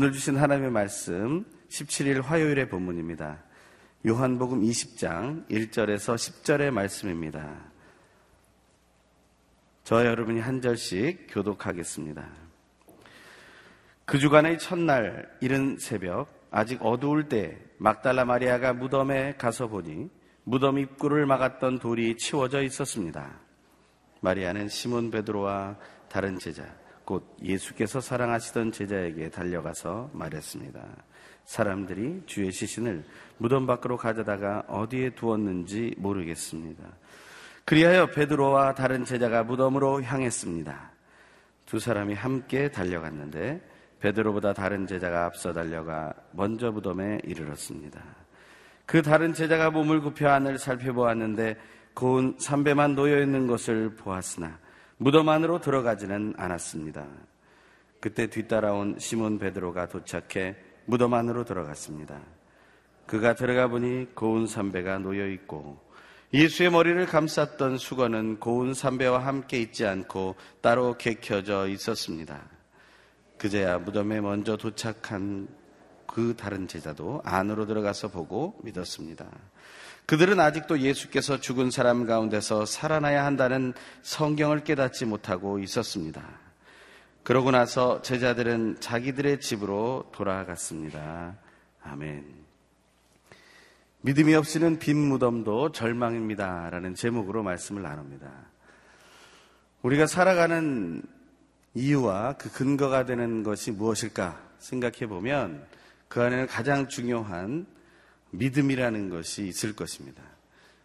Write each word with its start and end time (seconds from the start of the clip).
오늘 0.00 0.12
주신 0.12 0.38
하나님의 0.38 0.70
말씀 0.70 1.44
17일 1.68 2.22
화요일의 2.22 2.70
본문입니다. 2.70 3.44
요한복음 4.06 4.62
20장 4.62 5.46
1절에서 5.50 6.14
10절의 6.14 6.70
말씀입니다. 6.70 7.70
저와 9.84 10.06
여러분이 10.06 10.40
한 10.40 10.62
절씩 10.62 11.26
교독하겠습니다. 11.28 12.26
그 14.06 14.18
주간의 14.18 14.58
첫날 14.58 15.28
이른 15.42 15.76
새벽 15.78 16.48
아직 16.50 16.82
어두울 16.82 17.28
때 17.28 17.58
막달라 17.76 18.24
마리아가 18.24 18.72
무덤에 18.72 19.34
가서 19.36 19.66
보니 19.66 20.08
무덤 20.44 20.78
입구를 20.78 21.26
막았던 21.26 21.78
돌이 21.78 22.16
치워져 22.16 22.62
있었습니다. 22.62 23.38
마리아는 24.22 24.70
시몬 24.70 25.10
베드로와 25.10 25.76
다른 26.08 26.38
제자 26.38 26.79
곧 27.10 27.24
예수께서 27.42 28.00
사랑하시던 28.00 28.70
제자에게 28.70 29.30
달려가서 29.30 30.10
말했습니다. 30.12 30.80
사람들이 31.44 32.22
주의 32.26 32.52
시신을 32.52 33.02
무덤 33.36 33.66
밖으로 33.66 33.96
가져다가 33.96 34.62
어디에 34.68 35.10
두었는지 35.16 35.92
모르겠습니다. 35.98 36.84
그리하여 37.64 38.06
베드로와 38.12 38.74
다른 38.76 39.04
제자가 39.04 39.42
무덤으로 39.42 40.04
향했습니다. 40.04 40.92
두 41.66 41.80
사람이 41.80 42.14
함께 42.14 42.70
달려갔는데 42.70 43.60
베드로보다 43.98 44.52
다른 44.52 44.86
제자가 44.86 45.24
앞서 45.24 45.52
달려가 45.52 46.14
먼저 46.30 46.70
무덤에 46.70 47.22
이르렀습니다. 47.24 48.00
그 48.86 49.02
다른 49.02 49.32
제자가 49.32 49.70
몸을 49.70 50.00
굽혀 50.00 50.28
안을 50.28 50.58
살펴보았는데 50.58 51.56
고운 51.92 52.36
삼배만 52.38 52.94
놓여 52.94 53.20
있는 53.20 53.48
것을 53.48 53.96
보았으나 53.96 54.60
무덤 55.02 55.30
안으로 55.30 55.62
들어가지는 55.62 56.34
않았습니다. 56.36 57.06
그때 58.00 58.26
뒤따라온 58.26 58.98
시몬 58.98 59.38
베드로가 59.38 59.88
도착해 59.88 60.56
무덤 60.84 61.14
안으로 61.14 61.46
들어갔습니다. 61.46 62.20
그가 63.06 63.34
들어가 63.34 63.66
보니 63.68 64.14
고운 64.14 64.46
삼배가 64.46 64.98
놓여 64.98 65.26
있고 65.28 65.80
예수의 66.34 66.70
머리를 66.70 67.06
감쌌던 67.06 67.78
수건은 67.78 68.40
고운 68.40 68.74
삼배와 68.74 69.24
함께 69.24 69.58
있지 69.62 69.86
않고 69.86 70.36
따로 70.60 70.98
개켜져 70.98 71.68
있었습니다. 71.68 72.38
그제야 73.38 73.78
무덤에 73.78 74.20
먼저 74.20 74.58
도착한 74.58 75.48
그 76.06 76.36
다른 76.36 76.68
제자도 76.68 77.22
안으로 77.24 77.64
들어가서 77.64 78.08
보고 78.08 78.60
믿었습니다. 78.64 79.26
그들은 80.10 80.40
아직도 80.40 80.80
예수께서 80.80 81.38
죽은 81.38 81.70
사람 81.70 82.04
가운데서 82.04 82.66
살아나야 82.66 83.24
한다는 83.24 83.72
성경을 84.02 84.64
깨닫지 84.64 85.04
못하고 85.04 85.60
있었습니다. 85.60 86.20
그러고 87.22 87.52
나서 87.52 88.02
제자들은 88.02 88.78
자기들의 88.80 89.38
집으로 89.38 90.10
돌아갔습니다. 90.12 91.36
아멘. 91.84 92.24
믿음이 94.00 94.34
없이는 94.34 94.80
빈 94.80 94.96
무덤도 94.96 95.70
절망입니다. 95.70 96.70
라는 96.70 96.96
제목으로 96.96 97.44
말씀을 97.44 97.82
나눕니다. 97.82 98.32
우리가 99.82 100.08
살아가는 100.08 101.02
이유와 101.74 102.32
그 102.32 102.50
근거가 102.50 103.04
되는 103.04 103.44
것이 103.44 103.70
무엇일까 103.70 104.42
생각해 104.58 105.06
보면 105.06 105.64
그 106.08 106.20
안에는 106.20 106.48
가장 106.48 106.88
중요한 106.88 107.64
믿음이라는 108.30 109.10
것이 109.10 109.46
있을 109.46 109.74
것입니다. 109.74 110.22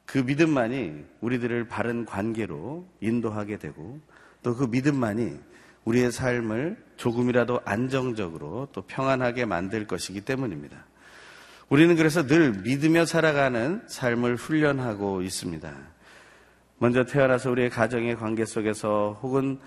그 0.05 0.19
믿음만이 0.19 1.03
우리들을 1.21 1.67
바른 1.67 2.05
관계로 2.05 2.87
인도하게 3.01 3.57
되고 3.57 3.99
또 4.43 4.55
그 4.55 4.65
믿음만이 4.65 5.39
우리의 5.85 6.11
삶을 6.11 6.77
조금이라도 6.97 7.61
안정적으로 7.65 8.67
또 8.71 8.81
평안하게 8.83 9.45
만들 9.45 9.87
것이기 9.87 10.21
때문입니다. 10.21 10.85
우리는 11.69 11.95
그래서 11.95 12.25
늘 12.25 12.51
믿으며 12.51 13.05
살아가는 13.05 13.81
삶을 13.87 14.35
훈련하고 14.35 15.21
있습니다. 15.21 15.73
먼저 16.77 17.05
태어나서 17.05 17.51
우리의 17.51 17.69
가정의 17.69 18.15
관계 18.15 18.45
속에서 18.45 19.19
혹은 19.21 19.59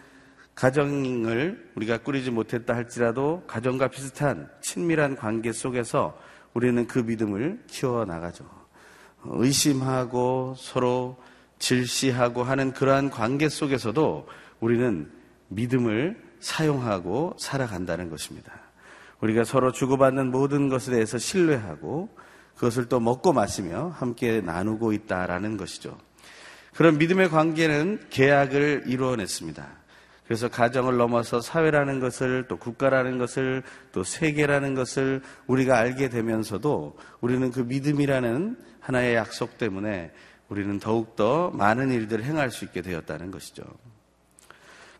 가정을 0.54 1.70
우리가 1.76 1.98
꾸리지 1.98 2.30
못했다 2.30 2.74
할지라도 2.74 3.44
가정과 3.46 3.88
비슷한 3.88 4.48
친밀한 4.60 5.16
관계 5.16 5.52
속에서 5.52 6.20
우리는 6.58 6.88
그 6.88 6.98
믿음을 6.98 7.62
키워나가죠. 7.68 8.44
의심하고 9.26 10.56
서로 10.58 11.16
질시하고 11.60 12.42
하는 12.42 12.72
그러한 12.72 13.10
관계 13.10 13.48
속에서도 13.48 14.26
우리는 14.58 15.08
믿음을 15.46 16.20
사용하고 16.40 17.36
살아간다는 17.38 18.10
것입니다. 18.10 18.52
우리가 19.20 19.44
서로 19.44 19.70
주고받는 19.70 20.32
모든 20.32 20.68
것에 20.68 20.90
대해서 20.90 21.16
신뢰하고 21.16 22.08
그것을 22.56 22.86
또 22.86 22.98
먹고 22.98 23.32
마시며 23.32 23.94
함께 23.96 24.40
나누고 24.40 24.92
있다라는 24.92 25.58
것이죠. 25.58 25.96
그런 26.74 26.98
믿음의 26.98 27.28
관계는 27.28 28.06
계약을 28.10 28.84
이루어냈습니다. 28.88 29.64
그래서 30.28 30.48
가정을 30.48 30.98
넘어서 30.98 31.40
사회라는 31.40 32.00
것을 32.00 32.44
또 32.48 32.58
국가라는 32.58 33.16
것을 33.16 33.62
또 33.92 34.04
세계라는 34.04 34.74
것을 34.74 35.22
우리가 35.46 35.78
알게 35.78 36.10
되면서도 36.10 36.98
우리는 37.22 37.50
그 37.50 37.60
믿음이라는 37.60 38.58
하나의 38.78 39.14
약속 39.14 39.56
때문에 39.56 40.12
우리는 40.50 40.78
더욱더 40.78 41.50
많은 41.54 41.90
일들을 41.90 42.24
행할 42.24 42.50
수 42.50 42.66
있게 42.66 42.82
되었다는 42.82 43.30
것이죠. 43.30 43.64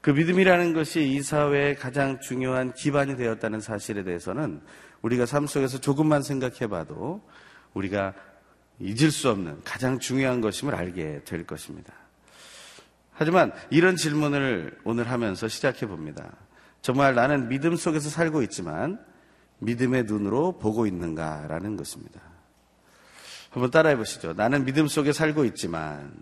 그 0.01 0.09
믿음이라는 0.09 0.73
것이 0.73 1.07
이 1.07 1.21
사회의 1.21 1.77
가장 1.77 2.21
중요한 2.21 2.73
기반이 2.73 3.19
되었다는 3.19 3.61
사실에 3.61 4.05
대해서는 4.05 4.63
우리가 5.03 5.27
삶 5.27 5.47
속에서 5.47 5.79
조금만 5.79 6.23
생각해 6.23 6.69
봐도 6.69 7.23
우리가 7.75 8.15
잊을 8.81 9.11
수 9.11 9.29
없는 9.29 9.61
가장 9.63 9.99
중요한 9.99 10.41
것임을 10.41 10.75
알게 10.75 11.21
될 11.27 11.45
것입니다. 11.45 11.93
하지만 13.19 13.53
이런 13.69 13.97
질문을 13.97 14.79
오늘 14.85 15.11
하면서 15.11 15.49
시작해 15.49 15.87
봅니다. 15.87 16.37
정말 16.81 17.17
나는 17.17 17.49
믿음 17.49 17.75
속에서 17.75 18.09
살고 18.09 18.43
있지만 18.43 19.05
믿음의 19.59 20.05
눈으로 20.05 20.59
보고 20.59 20.87
있는가라는 20.87 21.77
것입니다. 21.77 22.21
한번 23.51 23.73
따라해 23.73 23.97
보시죠. 23.97 24.35
나는 24.35 24.65
믿음 24.65 24.87
속에 24.87 25.11
살고 25.11 25.45
있지만 25.47 26.15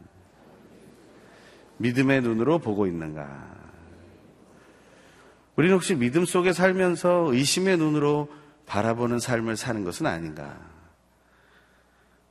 믿음의 1.77 2.23
눈으로 2.23 2.61
보고 2.61 2.87
있는가? 2.87 3.55
우리는 5.57 5.75
혹시 5.75 5.95
믿음 5.95 6.25
속에 6.25 6.55
살면서 6.55 7.31
의심의 7.31 7.77
눈으로 7.77 8.33
바라보는 8.65 9.19
삶을 9.19 9.59
사는 9.59 9.85
것은 9.85 10.07
아닌가? 10.07 10.57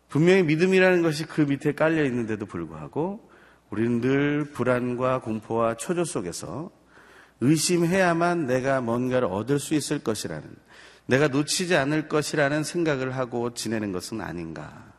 분명히 0.09 0.41
믿음이라는 0.41 1.03
것이 1.03 1.25
그 1.25 1.41
밑에 1.41 1.73
깔려 1.75 2.03
있는데도 2.05 2.47
불구하고 2.47 3.29
우리는 3.75 3.99
늘 3.99 4.45
불안과 4.53 5.19
공포와 5.19 5.75
초조 5.75 6.05
속에서 6.05 6.71
의심해야만 7.41 8.47
내가 8.47 8.79
뭔가를 8.79 9.27
얻을 9.27 9.59
수 9.59 9.73
있을 9.73 9.99
것이라는, 9.99 10.49
내가 11.07 11.27
놓치지 11.27 11.75
않을 11.75 12.07
것이라는 12.07 12.63
생각을 12.63 13.17
하고 13.17 13.53
지내는 13.53 13.91
것은 13.91 14.21
아닌가. 14.21 14.93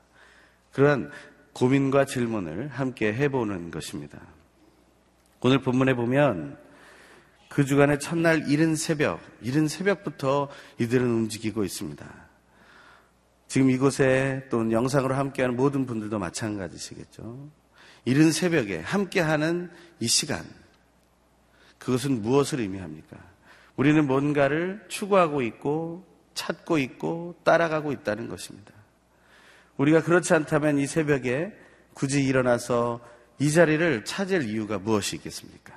그런 0.72 1.10
고민과 1.54 2.04
질문을 2.04 2.69
함께 2.69 3.14
해보는 3.14 3.70
것입니다. 3.70 4.20
오늘 5.41 5.62
본문에 5.62 5.94
보면 5.94 6.58
그 7.48 7.64
주간의 7.64 7.98
첫날 7.98 8.47
이른 8.47 8.76
새벽, 8.76 9.20
이른 9.41 9.69
새벽부터 9.69 10.50
이들은 10.78 11.06
움직이고 11.06 11.64
있습니다. 11.64 12.06
지금 13.49 13.70
이곳에 13.70 14.46
또 14.50 14.70
영상으로 14.70 15.14
함께하는 15.14 15.56
모든 15.56 15.87
분들도 15.87 16.19
마찬가지시겠죠. 16.19 17.66
이른 18.06 18.32
새벽에 18.32 18.79
함께하는 18.79 19.69
이 20.00 20.06
시간, 20.06 20.44
그것은 21.79 22.23
무엇을 22.23 22.61
의미합니까? 22.61 23.19
우리는 23.76 24.06
뭔가를 24.06 24.85
추구하고 24.88 25.43
있고 25.43 26.06
찾고 26.32 26.79
있고 26.79 27.35
따라가고 27.43 27.93
있다는 27.93 28.29
것입니다. 28.29 28.73
우리가 29.76 30.03
그렇지 30.03 30.32
않다면 30.35 30.79
이 30.79 30.87
새벽에 30.87 31.53
굳이 31.94 32.25
일어나서 32.25 33.00
이 33.38 33.50
자리를 33.50 34.05
찾을 34.05 34.49
이유가 34.49 34.79
무엇이 34.79 35.17
있겠습니까? 35.17 35.75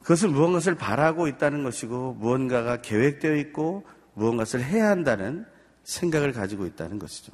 그것은 0.00 0.32
무언가를 0.32 0.76
바라고 0.76 1.26
있다는 1.28 1.64
것이고 1.64 2.14
무언가가 2.14 2.80
계획되어 2.80 3.34
있고 3.36 3.84
무언가를 4.14 4.64
해야 4.64 4.88
한다는 4.88 5.44
생각을 5.82 6.32
가지고 6.32 6.66
있다는 6.66 6.98
것이죠. 6.98 7.32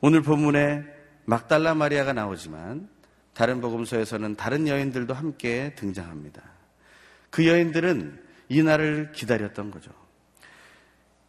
오늘 0.00 0.22
본문에 0.22 0.95
막달라 1.26 1.74
마리아가 1.74 2.12
나오지만 2.12 2.88
다른 3.34 3.60
복음서에서는 3.60 4.36
다른 4.36 4.66
여인들도 4.66 5.12
함께 5.12 5.74
등장합니다. 5.76 6.42
그 7.30 7.46
여인들은 7.46 8.22
이 8.48 8.62
날을 8.62 9.12
기다렸던 9.12 9.70
거죠. 9.70 9.90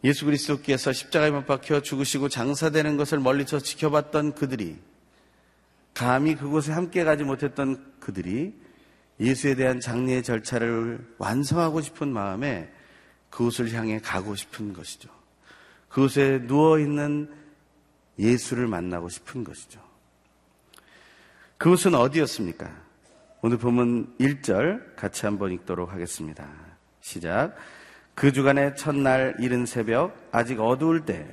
예수 0.03 0.25
그리스도께서 0.25 0.93
십자가에 0.93 1.31
못 1.31 1.45
박혀 1.45 1.81
죽으시고 1.81 2.29
장사되는 2.29 2.95
것을 2.95 3.19
멀리서 3.19 3.59
지켜봤던 3.59 4.35
그들이 4.35 4.77
감히 5.93 6.35
그곳에 6.35 6.71
함께 6.71 7.03
가지 7.03 7.23
못했던 7.23 7.93
그들이 7.99 8.53
예수에 9.19 9.55
대한 9.55 9.79
장례의 9.79 10.21
절차를 10.21 11.15
완성하고 11.17 11.81
싶은 11.81 12.13
마음에 12.13 12.71
그곳을 13.31 13.73
향해 13.73 13.99
가고 13.99 14.35
싶은 14.35 14.73
것이죠. 14.73 15.09
그곳에 15.89 16.45
누워 16.45 16.79
있는 16.79 17.33
예수를 18.19 18.67
만나고 18.67 19.09
싶은 19.09 19.43
것이죠. 19.43 19.86
그곳은 21.57 21.95
어디였습니까? 21.95 22.69
오늘 23.41 23.57
보면 23.57 24.15
1절 24.19 24.95
같이 24.95 25.25
한번 25.25 25.51
읽도록 25.51 25.91
하겠습니다. 25.91 26.47
시작. 27.01 27.55
그 28.13 28.31
주간의 28.31 28.75
첫날 28.75 29.35
이른 29.39 29.65
새벽 29.65 30.15
아직 30.31 30.59
어두울 30.59 31.05
때 31.05 31.27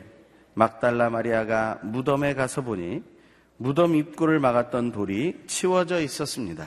막달라 0.55 1.11
마리아가 1.11 1.79
무덤에 1.83 2.35
가서 2.35 2.63
보니 2.63 3.03
무덤 3.57 3.95
입구를 3.95 4.39
막았던 4.41 4.93
돌이 4.93 5.45
치워져 5.47 6.01
있었습니다. 6.01 6.67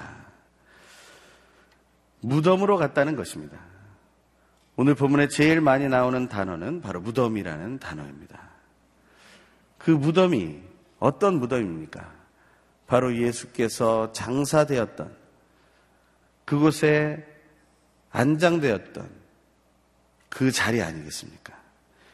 무덤으로 2.21 2.77
갔다는 2.77 3.15
것입니다. 3.15 3.57
오늘 4.75 4.93
본문에 4.93 5.27
제일 5.27 5.61
많이 5.61 5.87
나오는 5.87 6.27
단어는 6.27 6.81
바로 6.81 7.01
무덤이라는 7.01 7.79
단어입니다. 7.79 8.39
그 9.77 9.91
무덤이 9.91 10.59
어떤 10.99 11.39
무덤입니까? 11.39 12.16
바로 12.87 13.15
예수께서 13.15 14.11
장사되었던 14.13 15.15
그곳에 16.45 17.25
안장되었던 18.11 19.09
그 20.29 20.51
자리 20.51 20.81
아니겠습니까? 20.81 21.53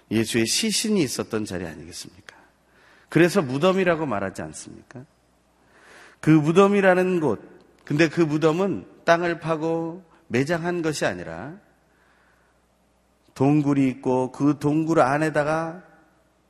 예수의 0.10 0.48
시신이 0.48 1.02
있었던 1.04 1.46
자리 1.46 1.66
아니겠습니까? 1.66 2.36
그래서 3.10 3.42
무덤이라고 3.42 4.08
말하지 4.08 4.42
않습니까? 4.42 5.06
그 6.20 6.32
무덤이라는 6.32 7.20
곳, 7.20 7.42
근데 7.86 8.10
그 8.10 8.22
무덤은 8.22 8.88
땅을 9.06 9.40
파고 9.40 10.04
매장한 10.28 10.82
것이 10.82 11.06
아니라 11.06 11.56
동굴이 13.36 13.88
있고 13.90 14.32
그 14.32 14.58
동굴 14.60 15.00
안에다가 15.00 15.84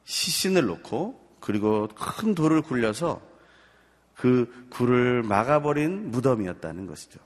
시신을 0.06 0.66
놓고 0.66 1.38
그리고 1.40 1.88
큰 1.88 2.36
돌을 2.36 2.62
굴려서 2.62 3.33
그 4.16 4.68
굴을 4.70 5.24
막아버린 5.24 6.12
무덤이었다는 6.12 6.88
것이죠. 6.88 7.20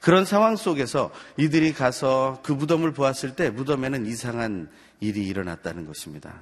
그런 0.00 0.24
상황 0.24 0.56
속에서 0.56 1.10
이들이 1.36 1.72
가서 1.72 2.40
그 2.42 2.52
무덤을 2.52 2.92
보았을 2.92 3.34
때 3.34 3.50
무덤에는 3.50 4.06
이상한 4.06 4.70
일이 5.00 5.26
일어났다는 5.26 5.86
것입니다. 5.86 6.34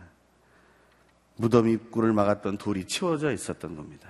무덤 1.37 1.69
입구를 1.69 2.12
막았던 2.12 2.58
돌이 2.58 2.87
치워져 2.87 3.32
있었던 3.32 3.76
겁니다. 3.76 4.08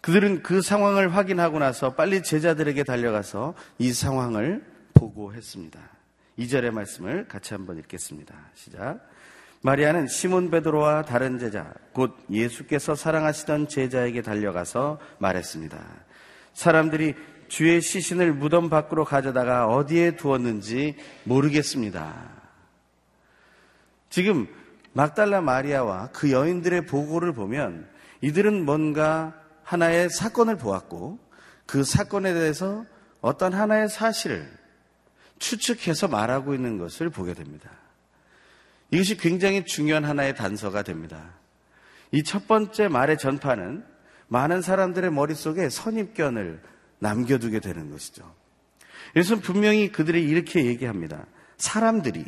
그들은 0.00 0.42
그 0.42 0.62
상황을 0.62 1.16
확인하고 1.16 1.58
나서 1.58 1.94
빨리 1.94 2.22
제자들에게 2.22 2.84
달려가서 2.84 3.54
이 3.78 3.92
상황을 3.92 4.64
보고했습니다. 4.94 5.80
2절의 6.38 6.70
말씀을 6.70 7.26
같이 7.26 7.54
한번 7.54 7.78
읽겠습니다. 7.78 8.34
시작. 8.54 9.00
마리아는 9.66 10.06
시몬 10.06 10.48
베드로와 10.52 11.02
다른 11.02 11.40
제자, 11.40 11.74
곧 11.92 12.16
예수께서 12.30 12.94
사랑하시던 12.94 13.66
제자에게 13.66 14.22
달려가서 14.22 15.00
말했습니다. 15.18 15.76
사람들이 16.52 17.16
주의 17.48 17.80
시신을 17.80 18.32
무덤 18.32 18.70
밖으로 18.70 19.04
가져다가 19.04 19.66
어디에 19.66 20.14
두었는지 20.14 20.94
모르겠습니다. 21.24 22.14
지금 24.08 24.46
막달라 24.92 25.40
마리아와 25.40 26.10
그 26.12 26.30
여인들의 26.30 26.86
보고를 26.86 27.32
보면 27.32 27.88
이들은 28.20 28.64
뭔가 28.64 29.34
하나의 29.64 30.10
사건을 30.10 30.58
보았고 30.58 31.18
그 31.66 31.82
사건에 31.82 32.34
대해서 32.34 32.84
어떤 33.20 33.52
하나의 33.52 33.88
사실을 33.88 34.48
추측해서 35.40 36.06
말하고 36.06 36.54
있는 36.54 36.78
것을 36.78 37.10
보게 37.10 37.34
됩니다. 37.34 37.68
이것이 38.90 39.16
굉장히 39.16 39.64
중요한 39.64 40.04
하나의 40.04 40.34
단서가 40.34 40.82
됩니다. 40.82 41.34
이 42.12 42.22
첫 42.22 42.46
번째 42.46 42.88
말의 42.88 43.18
전파는 43.18 43.84
많은 44.28 44.62
사람들의 44.62 45.12
머릿속에 45.12 45.68
선입견을 45.68 46.60
남겨두게 46.98 47.60
되는 47.60 47.90
것이죠. 47.90 48.34
그래서 49.12 49.36
분명히 49.36 49.90
그들이 49.90 50.22
이렇게 50.22 50.66
얘기합니다. 50.66 51.26
사람들이 51.56 52.24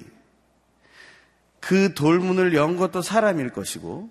그 1.60 1.94
돌문을 1.94 2.54
연 2.54 2.76
것도 2.76 3.02
사람일 3.02 3.50
것이고, 3.50 4.10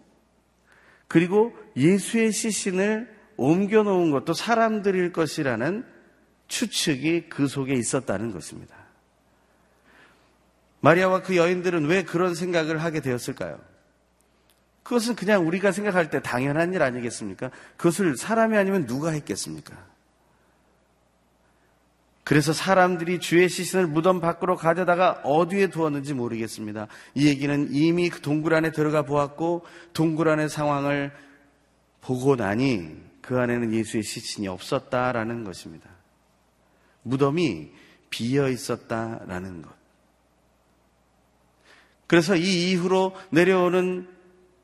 그리고 1.07 1.53
예수의 1.75 2.31
시신을 2.31 3.15
옮겨놓은 3.38 4.11
것도 4.11 4.33
사람들일 4.33 5.11
것이라는 5.11 5.85
추측이 6.47 7.29
그 7.29 7.47
속에 7.47 7.73
있었다는 7.73 8.31
것입니다. 8.31 8.76
마리아와 10.81 11.21
그 11.21 11.35
여인들은 11.35 11.85
왜 11.85 12.03
그런 12.03 12.35
생각을 12.35 12.83
하게 12.83 13.01
되었을까요? 13.01 13.59
그것은 14.83 15.15
그냥 15.15 15.45
우리가 15.45 15.71
생각할 15.71 16.09
때 16.09 16.21
당연한 16.21 16.74
일 16.74 16.81
아니겠습니까? 16.81 17.51
그것을 17.75 18.15
사람이 18.15 18.56
아니면 18.56 18.85
누가 18.85 19.09
했겠습니까? 19.09 19.75
그래서 22.24 22.51
사람들이 22.51 23.19
주의 23.19 23.47
시신을 23.47 23.88
무덤 23.88 24.19
밖으로 24.19 24.57
가져다가 24.57 25.21
어디에 25.24 25.68
두었는지 25.68 26.13
모르겠습니다. 26.13 26.88
이 27.15 27.27
얘기는 27.27 27.69
이미 27.71 28.09
그 28.09 28.21
동굴 28.21 28.53
안에 28.53 28.71
들어가 28.71 29.03
보았고 29.03 29.65
동굴 29.94 30.27
안의 30.29 30.50
상황을 30.50 31.13
보고 32.01 32.35
나니 32.35 32.97
그 33.21 33.39
안에는 33.39 33.74
예수의 33.74 34.03
시신이 34.03 34.47
없었다라는 34.47 35.44
것입니다. 35.44 35.89
무덤이 37.03 37.71
비어 38.09 38.50
있었다라는 38.50 39.62
것. 39.62 39.69
그래서 42.07 42.36
이 42.36 42.71
이후로 42.71 43.13
내려오는 43.31 44.07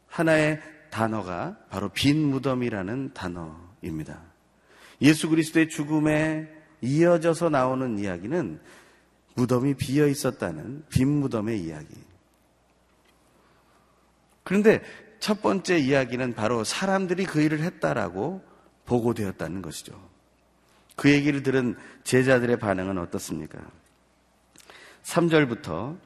하나의 0.07 0.62
단어가 0.90 1.57
바로 1.69 1.90
빈 1.90 2.25
무덤이라는 2.30 3.13
단어입니다. 3.13 4.22
예수 5.01 5.30
그리스도의 5.30 5.69
죽음에 5.69 6.50
이어져서 6.81 7.50
나오는 7.50 8.00
이야기는 8.00 8.60
무덤이 9.36 9.74
비어 9.75 10.07
있었다는 10.07 10.86
빈 10.90 11.07
무덤의 11.19 11.62
이야기. 11.62 11.95
그런데 14.44 14.82
첫 15.20 15.41
번째 15.41 15.77
이야기는 15.79 16.34
바로 16.34 16.63
사람들이 16.63 17.25
그 17.25 17.41
일을 17.41 17.62
했다라고 17.62 18.44
보고되었다는 18.86 19.62
것이죠. 19.62 20.00
그 20.96 21.10
얘기를 21.10 21.41
들은 21.44 21.75
제자들의 22.03 22.60
반응은 22.60 22.98
어떻습니까? 22.98 23.60
3절부터 25.03 25.98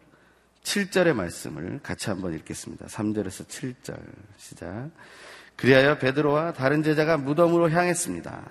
7절의 0.63 1.13
말씀을 1.13 1.79
같이 1.81 2.09
한번 2.09 2.33
읽겠습니다. 2.33 2.87
3절에서 2.87 3.47
7절 3.47 3.99
시작. 4.37 4.89
그리하여 5.55 5.97
베드로와 5.97 6.53
다른 6.53 6.83
제자가 6.83 7.17
무덤으로 7.17 7.69
향했습니다. 7.69 8.43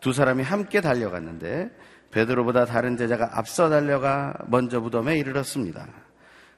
두 0.00 0.12
사람이 0.12 0.42
함께 0.42 0.80
달려갔는데 0.80 1.70
베드로보다 2.10 2.64
다른 2.64 2.96
제자가 2.96 3.38
앞서 3.38 3.68
달려가 3.68 4.34
먼저 4.46 4.80
무덤에 4.80 5.18
이르렀습니다. 5.18 5.88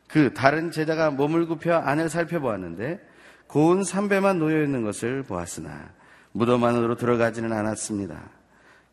그 0.09 0.35
다른 0.35 0.71
제자가 0.71 1.11
몸을 1.11 1.47
굽혀 1.47 1.77
안을 1.77 2.09
살펴보았는데 2.09 3.01
고운 3.47 3.85
삼배만 3.85 4.39
놓여 4.39 4.63
있는 4.63 4.83
것을 4.83 5.23
보았으나 5.23 5.91
무덤 6.33 6.65
안으로 6.65 6.97
들어가지는 6.97 7.53
않았습니다. 7.53 8.29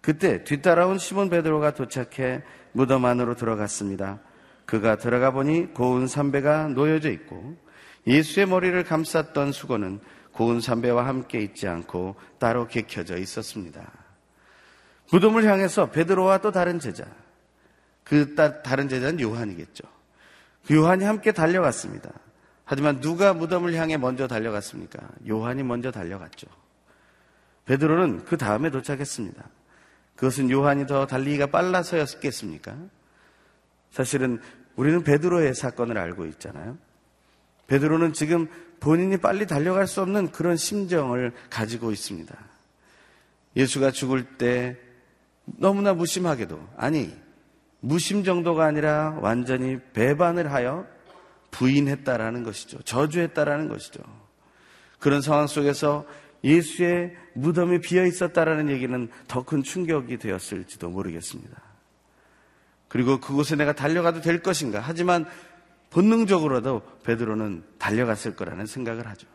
그때 0.01 0.43
뒤따라온 0.43 0.98
시몬 0.98 1.29
베드로가 1.29 1.74
도착해 1.74 2.43
무덤 2.72 3.05
안으로 3.05 3.36
들어갔습니다. 3.36 4.19
그가 4.65 4.98
들어가 4.98 5.32
보니 5.32 5.74
고운 5.74 6.08
삼배가 6.08 6.70
놓여져 6.70 7.12
있고 7.12 7.58
예수의 8.08 8.48
머리를 8.48 8.84
감쌌던 8.84 9.51
수건은 9.51 10.00
고운 10.32 10.62
삼배와 10.62 11.05
함께 11.05 11.41
있지 11.41 11.67
않고 11.67 12.15
따로 12.39 12.67
개켜져 12.67 13.17
있었습니다. 13.17 13.91
무덤을 15.12 15.46
향해서 15.46 15.91
베드로와 15.91 16.39
또 16.39 16.51
다른 16.51 16.79
제자, 16.79 17.05
그 18.03 18.36
다른 18.36 18.89
제자는 18.89 19.20
요한이겠죠. 19.20 19.84
그 20.65 20.75
요한이 20.75 21.03
함께 21.03 21.32
달려갔습니다. 21.32 22.12
하지만 22.65 23.01
누가 23.01 23.34
무덤을 23.34 23.75
향해 23.75 23.98
먼저 23.98 24.27
달려갔습니까? 24.27 25.00
요한이 25.27 25.63
먼저 25.63 25.91
달려갔죠. 25.91 26.48
베드로는 27.65 28.25
그 28.25 28.38
다음에 28.38 28.70
도착했습니다. 28.70 29.43
그것은 30.15 30.50
요한이 30.50 30.88
더 30.88 31.05
달리기가 31.05 31.48
빨라서였겠습니까? 31.48 32.75
사실은 33.93 34.39
우리는 34.75 35.03
베드로의 35.03 35.53
사건을 35.53 36.00
알고 36.00 36.25
있잖아요. 36.25 36.77
베드로는 37.67 38.13
지금 38.13 38.47
본인이 38.79 39.17
빨리 39.17 39.45
달려갈 39.45 39.85
수 39.85 40.01
없는 40.01 40.31
그런 40.31 40.57
심정을 40.57 41.31
가지고 41.51 41.91
있습니다. 41.91 42.35
예수가 43.55 43.91
죽을 43.91 44.23
때 44.23 44.77
너무나 45.45 45.93
무심하게도, 45.93 46.69
아니, 46.75 47.15
무심 47.81 48.23
정도가 48.23 48.65
아니라 48.65 49.15
완전히 49.21 49.77
배반을 49.93 50.51
하여 50.51 50.88
부인했다라는 51.51 52.43
것이죠. 52.43 52.81
저주했다라는 52.81 53.67
것이죠. 53.67 54.01
그런 54.97 55.21
상황 55.21 55.45
속에서 55.45 56.03
예수의 56.43 57.15
무덤이 57.35 57.79
비어 57.81 58.05
있었다라는 58.05 58.69
얘기는 58.69 59.07
더 59.27 59.43
큰 59.43 59.62
충격이 59.62 60.17
되었을지도 60.17 60.89
모르겠습니다. 60.89 61.62
그리고 62.93 63.19
그곳에 63.19 63.55
내가 63.55 63.73
달려가도 63.73 64.21
될 64.21 64.43
것인가? 64.43 64.79
하지만 64.79 65.25
본능적으로도 65.89 67.00
베드로는 67.01 67.63
달려갔을 67.79 68.35
거라는 68.35 68.67
생각을 68.67 69.07
하죠. 69.07 69.25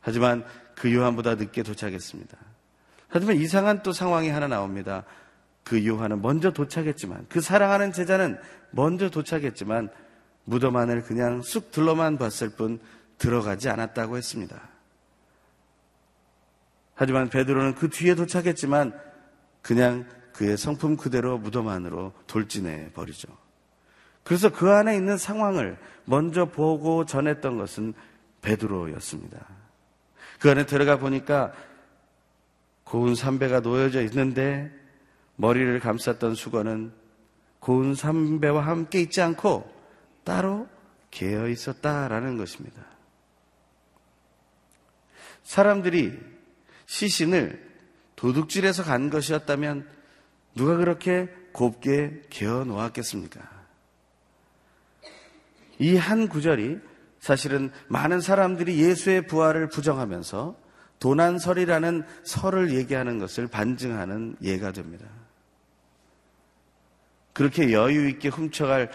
하지만 0.00 0.42
그 0.74 0.90
요한보다 0.94 1.34
늦게 1.34 1.62
도착했습니다. 1.62 2.38
하지만 3.08 3.36
이상한 3.36 3.82
또 3.82 3.92
상황이 3.92 4.30
하나 4.30 4.48
나옵니다. 4.48 5.04
그 5.64 5.86
요한은 5.86 6.22
먼저 6.22 6.50
도착했지만 6.50 7.26
그 7.28 7.42
사랑하는 7.42 7.92
제자는 7.92 8.40
먼저 8.70 9.10
도착했지만 9.10 9.90
무덤 10.44 10.76
안을 10.76 11.02
그냥 11.02 11.42
쑥 11.42 11.70
둘러만 11.72 12.16
봤을 12.16 12.48
뿐 12.48 12.80
들어가지 13.18 13.68
않았다고 13.68 14.16
했습니다. 14.16 14.58
하지만 16.94 17.28
베드로는 17.28 17.74
그 17.74 17.90
뒤에 17.90 18.14
도착했지만 18.14 18.98
그냥 19.60 20.06
그의 20.38 20.56
성품 20.56 20.96
그대로 20.96 21.36
무덤 21.36 21.66
안으로 21.66 22.12
돌진해 22.28 22.92
버리죠. 22.92 23.26
그래서 24.22 24.50
그 24.50 24.70
안에 24.70 24.94
있는 24.94 25.18
상황을 25.18 25.76
먼저 26.04 26.44
보고 26.44 27.04
전했던 27.04 27.58
것은 27.58 27.92
베드로였습니다. 28.42 29.44
그 30.38 30.48
안에 30.48 30.64
들어가 30.64 30.96
보니까 30.96 31.52
고운 32.84 33.16
삼배가 33.16 33.60
놓여져 33.60 34.02
있는데 34.04 34.72
머리를 35.34 35.80
감쌌던 35.80 36.36
수건은 36.36 36.92
고운 37.58 37.96
삼배와 37.96 38.64
함께 38.64 39.00
있지 39.00 39.20
않고 39.20 39.68
따로 40.22 40.68
개어 41.10 41.48
있었다라는 41.48 42.38
것입니다. 42.38 42.80
사람들이 45.42 46.16
시신을 46.86 47.68
도둑질해서 48.14 48.84
간 48.84 49.10
것이었다면 49.10 49.97
누가 50.58 50.76
그렇게 50.76 51.28
곱게 51.52 52.22
개어 52.30 52.64
놓았겠습니까? 52.64 53.40
이 55.78 55.96
한 55.96 56.28
구절이 56.28 56.80
사실은 57.20 57.70
많은 57.86 58.20
사람들이 58.20 58.78
예수의 58.80 59.28
부활을 59.28 59.68
부정하면서 59.68 60.56
도난설이라는 60.98 62.02
설을 62.24 62.74
얘기하는 62.74 63.20
것을 63.20 63.46
반증하는 63.46 64.34
예가 64.42 64.72
됩니다. 64.72 65.06
그렇게 67.32 67.72
여유 67.72 68.08
있게 68.08 68.28
훔쳐갈 68.28 68.90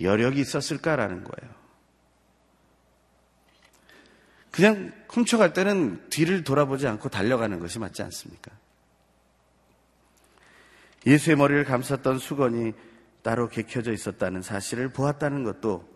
여력이 0.00 0.40
있었을까라는 0.40 1.22
거예요. 1.22 1.54
그냥 4.50 4.92
훔쳐갈 5.08 5.52
때는 5.52 6.08
뒤를 6.10 6.42
돌아보지 6.42 6.88
않고 6.88 7.10
달려가는 7.10 7.60
것이 7.60 7.78
맞지 7.78 8.02
않습니까? 8.02 8.50
예수의 11.06 11.36
머리를 11.36 11.64
감쌌던 11.64 12.18
수건이 12.18 12.72
따로 13.22 13.48
개켜져 13.48 13.92
있었다는 13.92 14.42
사실을 14.42 14.88
보았다는 14.88 15.44
것도 15.44 15.88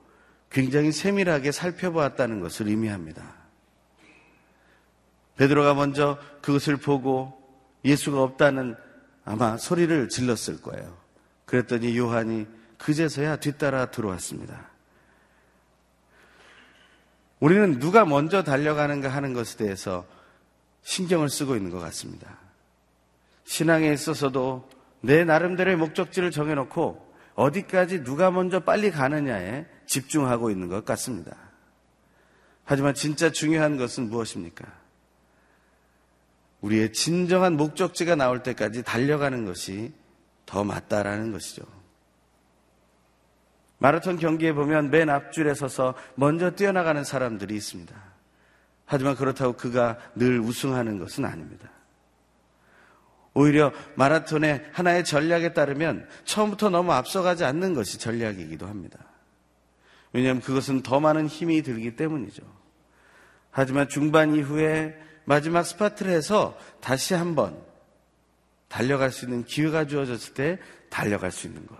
굉장히 0.51 0.93
세밀하게 0.93 1.53
살펴보았다는 1.53 2.41
것을 2.41 2.69
의미합니다. 2.69 3.35
베드로가 5.37 5.75
먼저 5.75 6.19
그것을 6.43 6.77
보고 6.77 7.41
예수가 7.85 8.23
없다는 8.23 8.77
아마 9.25 9.57
소리를 9.57 10.09
질렀을 10.09 10.61
거예요. 10.61 10.97
그랬더니 11.47 11.97
요한이 11.97 12.47
그제서야 12.79 13.37
뒤따라 13.37 13.91
들어왔습니다. 13.91 14.71
우리는 17.39 17.79
누가 17.79 18.05
먼저 18.05 18.43
달려가는가 18.43 19.09
하는 19.09 19.33
것에 19.33 19.57
대해서 19.57 20.07
신경을 20.83 21.29
쓰고 21.29 21.57
있는 21.57 21.71
것 21.71 21.79
같습니다. 21.79 22.39
신앙에 23.45 23.93
있어서도 23.93 24.69
내 25.01 25.25
나름대로의 25.25 25.77
목적지를 25.77 26.31
정해놓고 26.31 27.11
어디까지 27.35 28.05
누가 28.05 28.31
먼저 28.31 28.61
빨리 28.61 28.91
가느냐에 28.91 29.67
집중하고 29.87 30.51
있는 30.51 30.69
것 30.69 30.85
같습니다. 30.85 31.37
하지만 32.65 32.95
진짜 32.95 33.31
중요한 33.31 33.77
것은 33.77 34.11
무엇입니까? 34.11 34.67
우리의 36.61 36.93
진정한 36.93 37.57
목적지가 37.57 38.15
나올 38.15 38.43
때까지 38.43 38.83
달려가는 38.83 39.45
것이 39.45 39.93
더 40.45 40.63
맞다라는 40.65 41.33
것이죠. 41.33 41.63
마라톤 43.79 44.19
경기에 44.19 44.53
보면 44.53 44.91
맨 44.91 45.09
앞줄에 45.09 45.55
서서 45.55 45.95
먼저 46.15 46.51
뛰어나가는 46.51 47.03
사람들이 47.03 47.57
있습니다. 47.57 47.95
하지만 48.85 49.17
그렇다고 49.17 49.55
그가 49.55 49.99
늘 50.15 50.39
우승하는 50.39 50.99
것은 50.99 51.25
아닙니다. 51.25 51.71
오히려 53.35 53.73
마라톤의 53.95 54.71
하나의 54.73 55.05
전략에 55.05 55.53
따르면 55.53 56.09
처음부터 56.25 56.71
너무 56.71 56.93
앞서가지 56.93 57.45
않는 57.45 57.75
것이 57.75 57.99
전략이기도 57.99 58.67
합니다. 58.67 58.99
왜냐하면 60.13 60.43
그것은 60.43 60.83
더 60.83 60.99
많은 60.99 61.29
힘이 61.29 61.63
들기 61.63 61.95
때문이죠. 61.95 62.43
하지만 63.51 63.89
중반 63.89 64.35
이후에 64.35 64.97
마지막 65.25 65.63
스파트를 65.63 66.13
해서 66.13 66.59
다시 66.81 67.15
한번 67.15 67.57
달려갈 68.69 69.11
수 69.13 69.25
있는 69.27 69.45
기회가 69.45 69.87
주어졌을 69.87 70.35
때 70.35 70.59
달려갈 70.89 71.31
수 71.31 71.47
있는 71.47 71.67
것. 71.67 71.77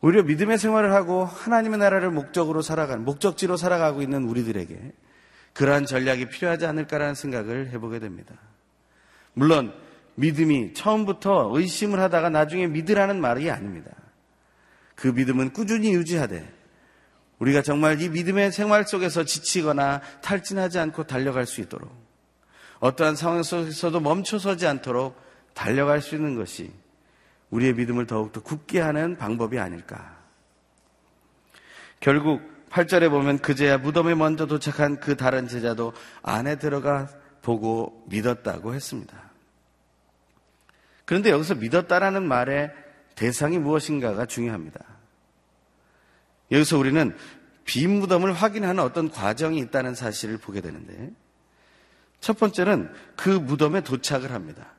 오히려 0.00 0.22
믿음의 0.22 0.58
생활을 0.58 0.92
하고 0.92 1.24
하나님의 1.24 1.78
나라를 1.78 2.10
목적으로 2.10 2.62
살아가는, 2.62 3.04
목적지로 3.04 3.56
살아가고 3.56 4.00
있는 4.00 4.24
우리들에게 4.24 4.92
그러한 5.54 5.86
전략이 5.86 6.28
필요하지 6.28 6.66
않을까라는 6.66 7.14
생각을 7.14 7.70
해보게 7.70 7.98
됩니다. 7.98 8.34
물론 9.34 9.72
믿음이 10.14 10.74
처음부터 10.74 11.50
의심을 11.54 12.00
하다가 12.00 12.28
나중에 12.30 12.66
믿으라는 12.66 13.20
말이 13.20 13.50
아닙니다. 13.50 13.90
그 14.94 15.08
믿음은 15.08 15.52
꾸준히 15.52 15.94
유지하되 15.94 16.52
우리가 17.38 17.62
정말 17.62 18.02
이 18.02 18.08
믿음의 18.08 18.50
생활 18.50 18.84
속에서 18.84 19.24
지치거나 19.24 20.00
탈진하지 20.22 20.80
않고 20.80 21.04
달려갈 21.04 21.46
수 21.46 21.60
있도록 21.60 21.90
어떠한 22.80 23.16
상황 23.16 23.42
속에서도 23.42 24.00
멈춰서지 24.00 24.66
않도록 24.66 25.20
달려갈 25.54 26.00
수 26.02 26.16
있는 26.16 26.34
것이 26.34 26.72
우리의 27.50 27.74
믿음을 27.74 28.06
더욱더 28.06 28.42
굳게 28.42 28.80
하는 28.80 29.16
방법이 29.16 29.58
아닐까. 29.58 30.16
결국 32.00 32.42
8절에 32.70 33.08
보면 33.10 33.38
그제야 33.38 33.78
무덤에 33.78 34.14
먼저 34.14 34.46
도착한 34.46 35.00
그 35.00 35.16
다른 35.16 35.48
제자도 35.48 35.92
안에 36.22 36.56
들어가 36.56 37.08
보고 37.42 38.04
믿었다고 38.08 38.74
했습니다. 38.74 39.30
그런데 41.04 41.30
여기서 41.30 41.54
믿었다라는 41.54 42.26
말의 42.26 42.72
대상이 43.14 43.58
무엇인가가 43.58 44.26
중요합니다. 44.26 44.84
여기서 46.50 46.78
우리는 46.78 47.16
빈 47.64 47.98
무덤을 47.98 48.32
확인하는 48.32 48.82
어떤 48.82 49.10
과정이 49.10 49.58
있다는 49.58 49.94
사실을 49.94 50.38
보게 50.38 50.60
되는데 50.60 51.10
첫 52.20 52.38
번째는 52.38 52.90
그 53.16 53.28
무덤에 53.28 53.82
도착을 53.82 54.32
합니다. 54.32 54.72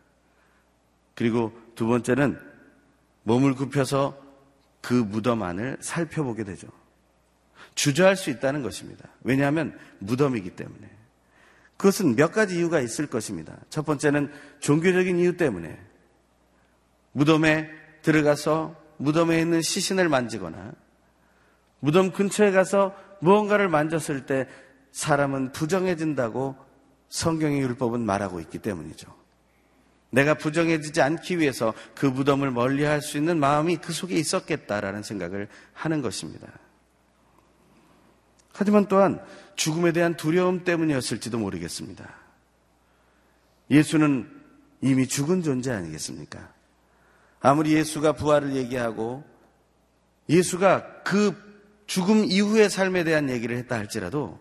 그리고 1.15 1.51
두 1.75 1.87
번째는 1.87 2.39
몸을 3.23 3.55
굽혀서 3.55 4.17
그 4.81 4.93
무덤 4.93 5.43
안을 5.43 5.77
살펴보게 5.81 6.43
되죠. 6.43 6.67
주저할 7.75 8.15
수 8.15 8.29
있다는 8.29 8.63
것입니다. 8.63 9.07
왜냐하면 9.23 9.77
무덤이기 9.99 10.51
때문에. 10.51 10.98
그것은 11.79 12.17
몇 12.17 12.33
가지 12.33 12.57
이유가 12.57 12.81
있을 12.81 13.07
것입니다. 13.07 13.55
첫 13.69 13.85
번째는 13.85 14.29
종교적인 14.59 15.17
이유 15.17 15.37
때문에 15.37 15.79
무덤에 17.13 17.69
들어가서 18.01 18.75
무덤에 18.97 19.39
있는 19.39 19.61
시신을 19.61 20.09
만지거나 20.09 20.73
무덤 21.79 22.11
근처에 22.11 22.51
가서 22.51 22.93
무언가를 23.21 23.69
만졌을 23.69 24.25
때 24.25 24.45
사람은 24.91 25.53
부정해진다고 25.53 26.57
성경의 27.07 27.61
율법은 27.61 28.01
말하고 28.01 28.41
있기 28.41 28.57
때문이죠. 28.59 29.07
내가 30.09 30.33
부정해지지 30.33 31.01
않기 31.01 31.39
위해서 31.39 31.73
그 31.95 32.05
무덤을 32.05 32.51
멀리 32.51 32.83
할 32.83 33.01
수 33.01 33.17
있는 33.17 33.39
마음이 33.39 33.77
그 33.77 33.93
속에 33.93 34.15
있었겠다라는 34.15 35.01
생각을 35.01 35.47
하는 35.71 36.01
것입니다. 36.01 36.49
하지만 38.51 38.87
또한 38.87 39.23
죽음에 39.59 39.91
대한 39.91 40.15
두려움 40.15 40.63
때문이었을지도 40.63 41.37
모르겠습니다. 41.37 42.09
예수는 43.69 44.31
이미 44.79 45.05
죽은 45.05 45.43
존재 45.43 45.73
아니겠습니까? 45.73 46.53
아무리 47.41 47.73
예수가 47.73 48.13
부활을 48.13 48.55
얘기하고 48.55 49.25
예수가 50.29 51.03
그 51.03 51.35
죽음 51.87 52.23
이후의 52.23 52.69
삶에 52.69 53.03
대한 53.03 53.29
얘기를 53.29 53.57
했다 53.57 53.75
할지라도 53.75 54.39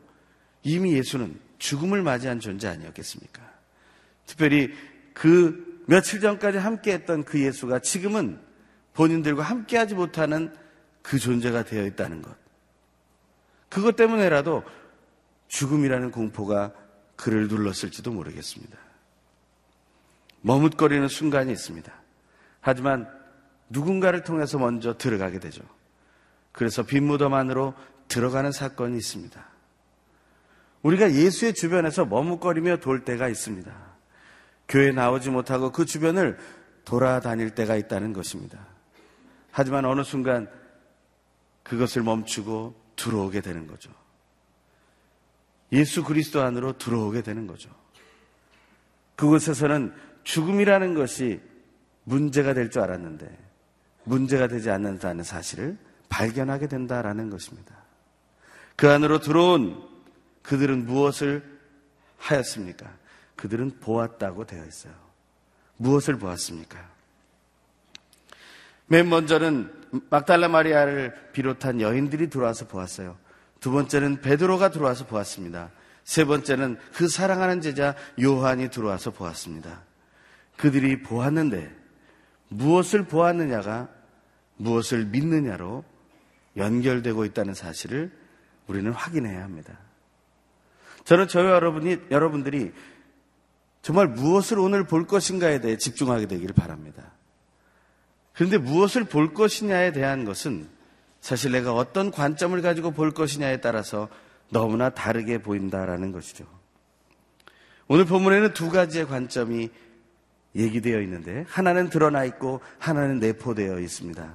이미 0.62 0.92
예수는 0.92 1.40
죽음을 1.58 2.00
맞이한 2.02 2.38
존재 2.38 2.68
아니었겠습니까? 2.68 3.42
특별히 4.24 4.72
그 5.14 5.82
며칠 5.88 6.20
전까지 6.20 6.58
함께 6.58 6.92
했던 6.92 7.24
그 7.24 7.42
예수가 7.42 7.80
지금은 7.80 8.38
본인들과 8.94 9.42
함께 9.42 9.78
하지 9.78 9.96
못하는 9.96 10.54
그 11.02 11.18
존재가 11.18 11.64
되어 11.64 11.86
있다는 11.86 12.22
것. 12.22 12.36
그것 13.68 13.96
때문에라도 13.96 14.62
죽음이라는 15.48 16.10
공포가 16.10 16.72
그를 17.16 17.48
눌렀을지도 17.48 18.12
모르겠습니다. 18.12 18.78
머뭇거리는 20.42 21.08
순간이 21.08 21.50
있습니다. 21.52 21.92
하지만 22.60 23.08
누군가를 23.70 24.22
통해서 24.22 24.58
먼저 24.58 24.96
들어가게 24.96 25.40
되죠. 25.40 25.62
그래서 26.52 26.82
빈무덤 26.82 27.34
안으로 27.34 27.74
들어가는 28.08 28.52
사건이 28.52 28.96
있습니다. 28.96 29.44
우리가 30.82 31.12
예수의 31.12 31.54
주변에서 31.54 32.06
머뭇거리며 32.06 32.78
돌 32.78 33.04
때가 33.04 33.28
있습니다. 33.28 33.72
교회 34.68 34.92
나오지 34.92 35.30
못하고 35.30 35.72
그 35.72 35.84
주변을 35.86 36.38
돌아다닐 36.84 37.54
때가 37.54 37.76
있다는 37.76 38.12
것입니다. 38.12 38.66
하지만 39.50 39.84
어느 39.84 40.02
순간 40.02 40.48
그것을 41.62 42.02
멈추고 42.02 42.74
들어오게 42.96 43.40
되는 43.40 43.66
거죠. 43.66 43.90
예수 45.72 46.02
그리스도 46.04 46.42
안으로 46.42 46.78
들어오게 46.78 47.22
되는 47.22 47.46
거죠. 47.46 47.70
그곳에서는 49.16 49.92
죽음이라는 50.24 50.94
것이 50.94 51.40
문제가 52.04 52.54
될 52.54 52.70
줄 52.70 52.82
알았는데 52.82 53.48
문제가 54.04 54.48
되지 54.48 54.70
않는다는 54.70 55.24
사실을 55.24 55.76
발견하게 56.08 56.68
된다라는 56.68 57.28
것입니다. 57.28 57.74
그 58.76 58.88
안으로 58.88 59.18
들어온 59.20 59.86
그들은 60.42 60.86
무엇을 60.86 61.42
하였습니까? 62.16 62.90
그들은 63.36 63.78
보았다고 63.80 64.46
되어 64.46 64.64
있어요. 64.64 64.94
무엇을 65.76 66.16
보았습니까? 66.16 66.78
맨 68.86 69.08
먼저는 69.08 69.70
막달라 70.10 70.48
마리아를 70.48 71.14
비롯한 71.32 71.80
여인들이 71.80 72.30
들어와서 72.30 72.66
보았어요. 72.66 73.16
두 73.60 73.70
번째는 73.72 74.20
베드로가 74.20 74.70
들어와서 74.70 75.06
보았습니다. 75.06 75.70
세 76.04 76.24
번째는 76.24 76.78
그 76.94 77.08
사랑하는 77.08 77.60
제자 77.60 77.94
요한이 78.20 78.70
들어와서 78.70 79.10
보았습니다. 79.10 79.82
그들이 80.56 81.02
보았는데 81.02 81.74
무엇을 82.48 83.04
보았느냐가 83.04 83.88
무엇을 84.56 85.06
믿느냐로 85.06 85.84
연결되고 86.56 87.24
있다는 87.24 87.54
사실을 87.54 88.10
우리는 88.66 88.90
확인해야 88.90 89.42
합니다. 89.42 89.78
저는 91.04 91.28
저와 91.28 91.52
여러분이, 91.52 91.98
여러분들이 92.10 92.72
정말 93.82 94.08
무엇을 94.08 94.58
오늘 94.58 94.84
볼 94.84 95.06
것인가에 95.06 95.60
대해 95.60 95.78
집중하게 95.78 96.26
되기를 96.26 96.54
바랍니다. 96.54 97.12
그런데 98.34 98.58
무엇을 98.58 99.04
볼 99.04 99.32
것이냐에 99.32 99.92
대한 99.92 100.24
것은 100.24 100.68
사실 101.20 101.52
내가 101.52 101.74
어떤 101.74 102.10
관점을 102.10 102.60
가지고 102.62 102.92
볼 102.92 103.12
것이냐에 103.12 103.60
따라서 103.60 104.08
너무나 104.50 104.90
다르게 104.90 105.38
보인다라는 105.38 106.12
것이죠. 106.12 106.46
오늘 107.86 108.04
본문에는 108.04 108.54
두 108.54 108.70
가지의 108.70 109.06
관점이 109.06 109.70
얘기되어 110.54 111.00
있는데 111.02 111.44
하나는 111.48 111.90
드러나 111.90 112.24
있고 112.24 112.60
하나는 112.78 113.18
내포되어 113.18 113.78
있습니다. 113.78 114.34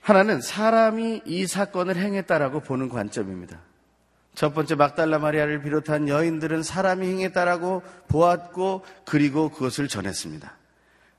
하나는 0.00 0.40
사람이 0.40 1.22
이 1.26 1.46
사건을 1.46 1.96
행했다라고 1.96 2.60
보는 2.60 2.88
관점입니다. 2.88 3.60
첫 4.34 4.54
번째 4.54 4.76
막달라 4.76 5.18
마리아를 5.18 5.62
비롯한 5.62 6.08
여인들은 6.08 6.62
사람이 6.62 7.06
행했다라고 7.06 7.82
보았고 8.08 8.84
그리고 9.04 9.50
그것을 9.50 9.88
전했습니다. 9.88 10.57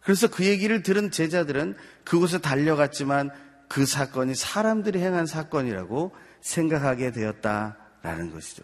그래서 0.01 0.27
그 0.27 0.45
얘기를 0.45 0.81
들은 0.81 1.11
제자들은 1.11 1.75
그곳에 2.03 2.39
달려갔지만 2.39 3.31
그 3.67 3.85
사건이 3.85 4.35
사람들이 4.35 4.99
행한 4.99 5.25
사건이라고 5.25 6.13
생각하게 6.41 7.11
되었다라는 7.11 8.31
것이죠. 8.31 8.63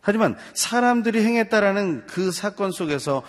하지만 0.00 0.36
사람들이 0.54 1.22
행했다라는 1.22 2.06
그 2.06 2.32
사건 2.32 2.70
속에서 2.70 3.22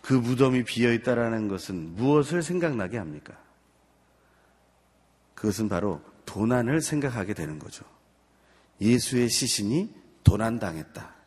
그 0.00 0.14
무덤이 0.14 0.64
비어 0.64 0.92
있다라는 0.92 1.48
것은 1.48 1.96
무엇을 1.96 2.42
생각나게 2.42 2.98
합니까? 2.98 3.34
그것은 5.34 5.68
바로 5.68 6.00
도난을 6.24 6.80
생각하게 6.82 7.34
되는 7.34 7.58
거죠. 7.58 7.84
예수의 8.80 9.28
시신이 9.28 9.92
도난당했다. 10.22 11.17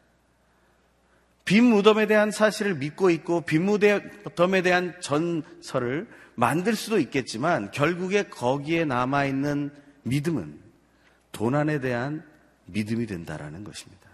빈 1.46 1.66
무덤에 1.66 2.06
대한 2.08 2.32
사실을 2.32 2.76
믿고 2.76 3.10
있고 3.10 3.42
빈 3.42 3.66
무덤에 3.66 4.62
대한 4.62 4.94
전설을 5.02 6.08
만들 6.36 6.76
수도 6.76 7.00
있겠지만 7.00 7.72
결국에 7.72 8.24
거기에 8.24 8.86
남아 8.86 9.26
있는 9.26 9.72
믿음은 10.04 10.60
도난에 11.32 11.80
대한 11.80 12.24
믿음이 12.66 13.06
된다라는 13.06 13.64
것입니다. 13.64 14.10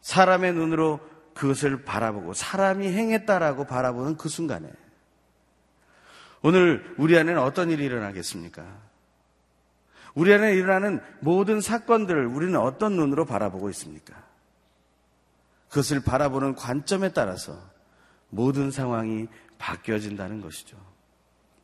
사람의 0.00 0.52
눈으로 0.54 1.00
그것을 1.34 1.84
바라보고 1.84 2.32
사람이 2.32 2.88
행했다라고 2.88 3.66
바라보는 3.66 4.16
그 4.16 4.28
순간에 4.28 4.68
오늘 6.42 6.94
우리 6.96 7.18
안에는 7.18 7.40
어떤 7.40 7.70
일이 7.70 7.84
일어나겠습니까? 7.84 8.64
우리 10.14 10.32
안에 10.32 10.54
일어나는 10.54 11.00
모든 11.20 11.60
사건들을 11.60 12.26
우리는 12.26 12.58
어떤 12.58 12.96
눈으로 12.96 13.26
바라보고 13.26 13.68
있습니까? 13.70 14.25
그것을 15.76 16.00
바라보는 16.00 16.54
관점에 16.54 17.10
따라서 17.10 17.60
모든 18.30 18.70
상황이 18.70 19.26
바뀌어진다는 19.58 20.40
것이죠. 20.40 20.78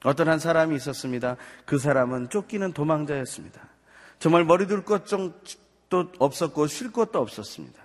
어떤 0.04 0.28
한 0.28 0.38
사람이 0.38 0.76
있었습니다. 0.76 1.36
그 1.64 1.78
사람은 1.78 2.28
쫓기는 2.28 2.74
도망자였습니다. 2.74 3.66
정말 4.18 4.44
머리 4.44 4.66
둘 4.66 4.84
것도 4.84 5.32
없었고 6.18 6.66
쉴 6.66 6.92
것도 6.92 7.20
없었습니다. 7.20 7.82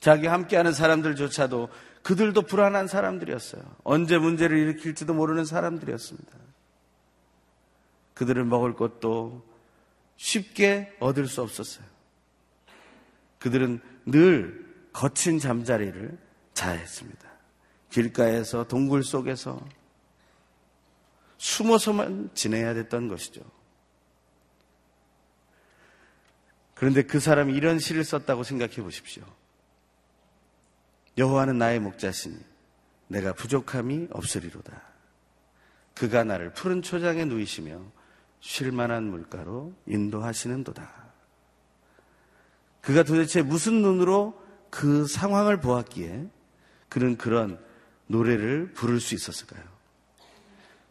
자기 0.00 0.26
함께하는 0.28 0.72
사람들조차도 0.72 1.68
그들도 2.02 2.42
불안한 2.42 2.88
사람들이었어요. 2.88 3.62
언제 3.84 4.16
문제를 4.16 4.56
일으킬지도 4.56 5.12
모르는 5.12 5.44
사람들이었습니다. 5.44 6.32
그들을 8.14 8.42
먹을 8.44 8.74
것도 8.74 9.44
쉽게 10.16 10.96
얻을 11.00 11.26
수 11.26 11.42
없었어요. 11.42 11.84
그들은 13.40 13.80
늘 14.06 14.71
거친 14.92 15.38
잠자리를 15.38 16.18
자했습니다. 16.54 17.30
길가에서 17.90 18.64
동굴 18.64 19.04
속에서 19.04 19.60
숨어서만 21.38 22.30
지내야 22.34 22.74
됐던 22.74 23.08
것이죠. 23.08 23.42
그런데 26.74 27.02
그 27.02 27.20
사람이 27.20 27.54
이런 27.54 27.78
시를 27.78 28.04
썼다고 28.04 28.42
생각해 28.42 28.76
보십시오. 28.76 29.24
여호와는 31.18 31.58
나의 31.58 31.80
목자시니 31.80 32.36
내가 33.08 33.34
부족함이 33.34 34.08
없으리로다. 34.10 34.82
그가 35.94 36.24
나를 36.24 36.52
푸른 36.54 36.82
초장에 36.82 37.24
누이시며 37.24 37.80
쉴만한 38.40 39.04
물가로 39.04 39.74
인도하시는도다. 39.86 41.12
그가 42.80 43.02
도대체 43.04 43.42
무슨 43.42 43.82
눈으로 43.82 44.41
그 44.72 45.06
상황을 45.06 45.60
보았기에 45.60 46.28
그는 46.88 47.18
그런 47.18 47.58
노래를 48.06 48.72
부를 48.72 49.00
수 49.00 49.14
있었을까요? 49.14 49.62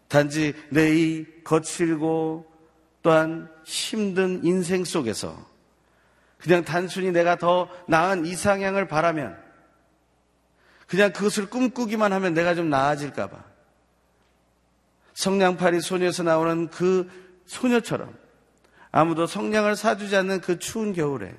단지 0.08 0.54
내 0.70 0.94
이 0.96 1.26
거칠고 1.44 2.46
또한 3.02 3.50
힘든 3.64 4.46
인생 4.46 4.86
속에서 4.86 5.36
그냥 6.38 6.64
단순히 6.64 7.12
내가 7.12 7.38
더 7.38 7.70
나은 7.88 8.28
이상향을 8.28 8.88
바라면 8.88 9.36
그냥 10.86 11.12
그것을 11.12 11.50
꿈꾸기만 11.50 12.14
하면 12.14 12.36
내가 12.36 12.54
좀 12.54 12.70
나아질까봐. 12.70 13.44
성냥팔이 15.16 15.82
소녀에서 15.82 16.22
나오는 16.22 16.68
그 16.70 17.10
소녀처럼 17.48 18.16
아무도 18.92 19.26
성냥을 19.26 19.76
사주지 19.76 20.16
않는 20.18 20.42
그 20.42 20.60
추운 20.60 20.94
겨울에 20.94 21.36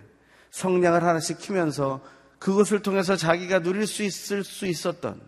성냥을 0.51 1.05
하나씩 1.05 1.39
키면서 1.39 2.01
그것을 2.43 2.83
통해서 2.83 3.15
자기가 3.15 3.61
누릴 3.61 3.87
수 3.87 4.03
있을 4.03 4.43
수 4.43 4.67
있었던 4.67 5.21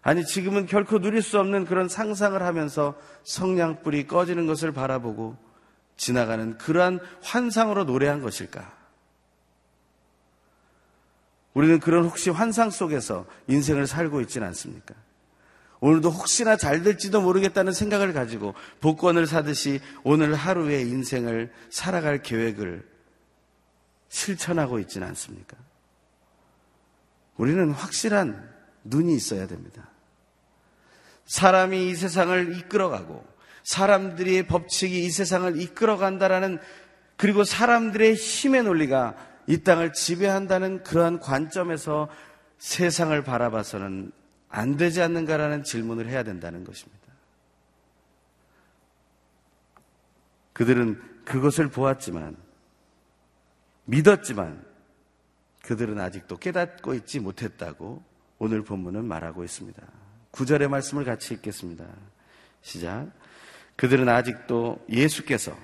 아니 0.00 0.24
지금은 0.24 0.64
결코 0.64 0.98
누릴 0.98 1.20
수 1.20 1.38
없는 1.38 1.66
그런 1.66 1.90
상상을 1.90 2.42
하면서 2.42 2.98
성냥불이 3.24 4.06
꺼지는 4.06 4.46
것을 4.46 4.72
바라보고 4.72 5.36
지나가는 5.98 6.56
그러한 6.56 7.00
환상으로 7.22 7.84
노래한 7.84 8.22
것일까? 8.22 8.78
우리는 11.52 11.80
그런 11.80 12.04
혹시 12.04 12.30
환상 12.30 12.70
속에서 12.70 13.26
인생을 13.48 13.86
살고 13.86 14.22
있지는 14.22 14.46
않습니까? 14.46 14.94
오늘도 15.80 16.08
혹시나 16.08 16.56
잘 16.56 16.82
될지도 16.82 17.20
모르겠다는 17.20 17.74
생각을 17.74 18.14
가지고 18.14 18.54
복권을 18.80 19.26
사듯이 19.26 19.80
오늘 20.02 20.34
하루의 20.34 20.88
인생을 20.88 21.52
살아갈 21.68 22.22
계획을 22.22 22.88
실천하고 24.08 24.78
있지는 24.78 25.08
않습니까? 25.08 25.67
우리는 27.38 27.70
확실한 27.70 28.48
눈이 28.84 29.14
있어야 29.14 29.46
됩니다. 29.46 29.88
사람이 31.24 31.88
이 31.88 31.94
세상을 31.94 32.56
이끌어가고 32.58 33.24
사람들의 33.64 34.46
법칙이 34.46 35.04
이 35.04 35.10
세상을 35.10 35.60
이끌어간다라는 35.60 36.58
그리고 37.16 37.44
사람들의 37.44 38.14
힘의 38.14 38.62
논리가 38.64 39.16
이 39.46 39.58
땅을 39.58 39.92
지배한다는 39.92 40.82
그러한 40.82 41.20
관점에서 41.20 42.08
세상을 42.58 43.22
바라봐서는 43.24 44.12
안 44.48 44.76
되지 44.76 45.02
않는가라는 45.02 45.62
질문을 45.62 46.08
해야 46.08 46.22
된다는 46.22 46.64
것입니다. 46.64 46.98
그들은 50.52 51.00
그것을 51.24 51.68
보았지만, 51.68 52.36
믿었지만, 53.84 54.67
그들은 55.68 56.00
아직도 56.00 56.38
깨닫고 56.38 56.94
있지 56.94 57.20
못했다고 57.20 58.02
오늘 58.38 58.64
본문은 58.64 59.04
말하고 59.04 59.44
있습니다. 59.44 59.82
구절의 60.30 60.66
말씀을 60.68 61.04
같이 61.04 61.34
읽겠습니다. 61.34 61.84
시작. 62.62 63.12
그들은 63.76 64.08
아직도 64.08 64.82
예수께서 64.88 65.54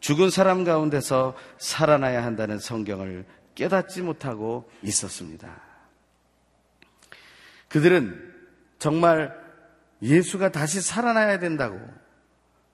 죽은 0.00 0.30
사람 0.30 0.64
가운데서 0.64 1.36
살아나야 1.58 2.24
한다는 2.24 2.58
성경을 2.58 3.26
깨닫지 3.54 4.00
못하고 4.00 4.70
있었습니다. 4.82 5.60
그들은 7.68 8.34
정말 8.78 9.38
예수가 10.00 10.52
다시 10.52 10.80
살아나야 10.80 11.38
된다고 11.38 11.78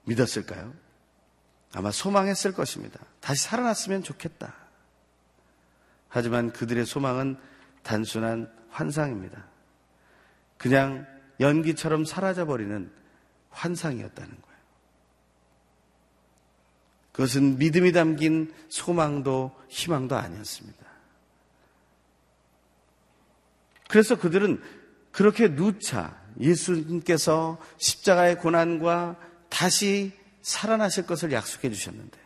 믿었을까요? 0.05 0.73
아마 1.73 1.91
소망했을 1.91 2.53
것입니다. 2.53 2.97
다시 3.19 3.43
살아났으면 3.43 4.03
좋겠다. 4.03 4.66
하지만 6.09 6.51
그들의 6.51 6.85
소망은 6.85 7.37
단순한 7.83 8.51
환상입니다. 8.69 9.45
그냥 10.57 11.05
연기처럼 11.39 12.05
사라져버리는 12.05 12.91
환상이었다는 13.49 14.29
거예요. 14.29 14.57
그것은 17.11 17.57
믿음이 17.57 17.91
담긴 17.93 18.53
소망도 18.69 19.55
희망도 19.69 20.15
아니었습니다. 20.15 20.85
그래서 23.89 24.17
그들은 24.17 24.61
그렇게 25.11 25.55
누차 25.55 26.21
예수님께서 26.39 27.57
십자가의 27.77 28.37
고난과 28.37 29.17
다시 29.49 30.11
살아나실 30.41 31.07
것을 31.07 31.31
약속해 31.31 31.71
주셨는데 31.71 32.17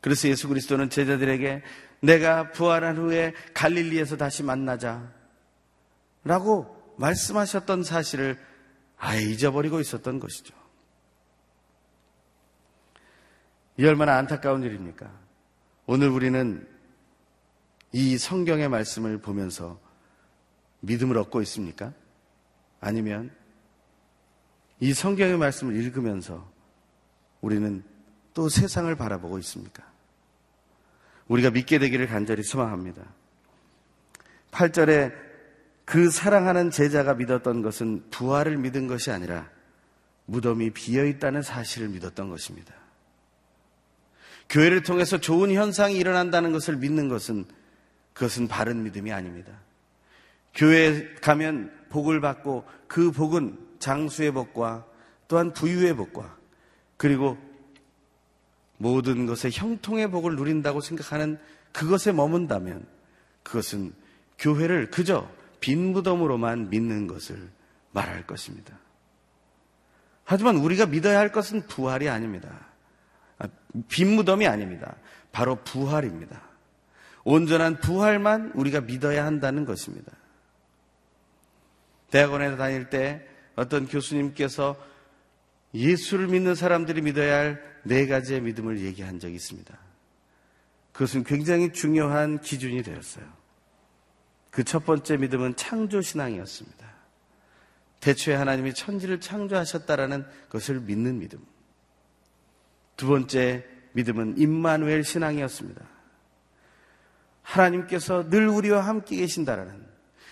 그래서 0.00 0.28
예수 0.28 0.48
그리스도는 0.48 0.90
제자들에게 0.90 1.62
내가 2.06 2.52
부활한 2.52 2.96
후에 2.96 3.34
갈릴리에서 3.52 4.16
다시 4.16 4.42
만나자 4.42 5.12
라고 6.24 6.94
말씀하셨던 6.98 7.82
사실을 7.82 8.38
아예 8.96 9.20
잊어버리고 9.20 9.80
있었던 9.80 10.18
것이죠. 10.20 10.54
이 13.78 13.84
얼마나 13.84 14.16
안타까운 14.16 14.62
일입니까? 14.62 15.10
오늘 15.86 16.08
우리는 16.08 16.66
이 17.92 18.16
성경의 18.16 18.68
말씀을 18.68 19.18
보면서 19.18 19.78
믿음을 20.80 21.18
얻고 21.18 21.42
있습니까? 21.42 21.92
아니면 22.80 23.34
이 24.80 24.92
성경의 24.92 25.36
말씀을 25.36 25.76
읽으면서 25.76 26.50
우리는 27.40 27.84
또 28.32 28.48
세상을 28.48 28.94
바라보고 28.96 29.38
있습니까? 29.40 29.95
우리가 31.28 31.50
믿게 31.50 31.78
되기를 31.78 32.06
간절히 32.06 32.42
소망합니다. 32.42 33.02
8절에 34.50 35.12
그 35.84 36.10
사랑하는 36.10 36.70
제자가 36.70 37.14
믿었던 37.14 37.62
것은 37.62 38.04
부활을 38.10 38.56
믿은 38.58 38.86
것이 38.86 39.10
아니라 39.10 39.48
무덤이 40.26 40.70
비어 40.70 41.04
있다는 41.04 41.42
사실을 41.42 41.88
믿었던 41.88 42.28
것입니다. 42.28 42.74
교회를 44.48 44.82
통해서 44.82 45.18
좋은 45.18 45.52
현상이 45.52 45.96
일어난다는 45.96 46.52
것을 46.52 46.76
믿는 46.76 47.08
것은 47.08 47.44
그것은 48.12 48.48
바른 48.48 48.82
믿음이 48.82 49.12
아닙니다. 49.12 49.52
교회에 50.54 51.14
가면 51.20 51.72
복을 51.90 52.20
받고 52.20 52.64
그 52.88 53.10
복은 53.12 53.58
장수의 53.78 54.32
복과 54.32 54.86
또한 55.28 55.52
부유의 55.52 55.94
복과 55.94 56.36
그리고 56.96 57.36
모든 58.78 59.26
것의 59.26 59.52
형통의 59.52 60.10
복을 60.10 60.36
누린다고 60.36 60.80
생각하는 60.80 61.38
그것에 61.72 62.12
머문다면 62.12 62.86
그것은 63.42 63.92
교회를 64.38 64.90
그저 64.90 65.28
빈 65.60 65.92
무덤으로만 65.92 66.70
믿는 66.70 67.06
것을 67.06 67.50
말할 67.92 68.26
것입니다. 68.26 68.78
하지만 70.24 70.56
우리가 70.56 70.86
믿어야 70.86 71.18
할 71.18 71.32
것은 71.32 71.66
부활이 71.66 72.08
아닙니다. 72.08 72.66
아, 73.38 73.46
빈 73.88 74.14
무덤이 74.14 74.46
아닙니다. 74.46 74.96
바로 75.32 75.56
부활입니다. 75.62 76.42
온전한 77.24 77.80
부활만 77.80 78.52
우리가 78.54 78.80
믿어야 78.82 79.24
한다는 79.24 79.64
것입니다. 79.64 80.12
대학원에 82.10 82.56
다닐 82.56 82.88
때 82.88 83.26
어떤 83.56 83.86
교수님께서 83.86 84.76
예수를 85.74 86.28
믿는 86.28 86.54
사람들이 86.54 87.02
믿어야 87.02 87.36
할 87.36 87.75
네 87.86 88.06
가지의 88.06 88.40
믿음을 88.42 88.80
얘기한 88.80 89.18
적이 89.18 89.34
있습니다. 89.36 89.78
그것은 90.92 91.24
굉장히 91.24 91.72
중요한 91.72 92.40
기준이 92.40 92.82
되었어요. 92.82 93.24
그 94.56 94.64
첫 94.64 94.86
번째 94.86 95.18
믿음은 95.18 95.56
창조신앙이었습니다. 95.56 96.86
대초에 98.00 98.34
하나님이 98.34 98.72
천지를 98.72 99.20
창조하셨다라는 99.20 100.24
것을 100.48 100.80
믿는 100.80 101.18
믿음. 101.18 101.44
두 102.96 103.06
번째 103.06 103.66
믿음은 103.92 104.38
임마누엘 104.38 105.04
신앙이었습니다. 105.04 105.84
하나님께서 107.42 108.30
늘 108.30 108.48
우리와 108.48 108.80
함께 108.80 109.16
계신다라는 109.16 109.86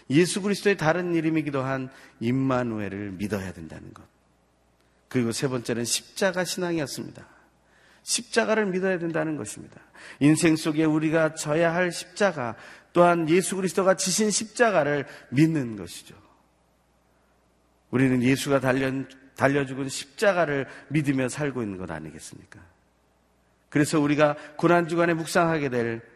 예수 0.08 0.40
그리스도의 0.40 0.78
다른 0.78 1.14
이름이기도 1.14 1.62
한 1.62 1.90
임마누엘을 2.20 3.12
믿어야 3.12 3.52
된다는 3.52 3.92
것. 3.92 4.06
그리고 5.08 5.32
세 5.32 5.48
번째는 5.48 5.84
십자가 5.84 6.44
신앙이었습니다. 6.44 7.33
십자가를 8.04 8.66
믿어야 8.66 8.98
된다는 8.98 9.36
것입니다. 9.36 9.80
인생 10.20 10.54
속에 10.54 10.84
우리가 10.84 11.34
져야 11.34 11.74
할 11.74 11.90
십자가 11.90 12.54
또한 12.92 13.28
예수 13.28 13.56
그리스도가 13.56 13.96
지신 13.96 14.30
십자가를 14.30 15.06
믿는 15.30 15.76
것이죠. 15.76 16.14
우리는 17.90 18.22
예수가 18.22 18.60
달려, 18.60 18.92
달려 19.36 19.66
죽은 19.66 19.88
십자가를 19.88 20.68
믿으며 20.88 21.28
살고 21.28 21.62
있는 21.62 21.78
것 21.78 21.90
아니겠습니까? 21.90 22.60
그래서 23.68 23.98
우리가 23.98 24.36
고난주간에 24.56 25.14
묵상하게 25.14 25.68
될 25.70 26.14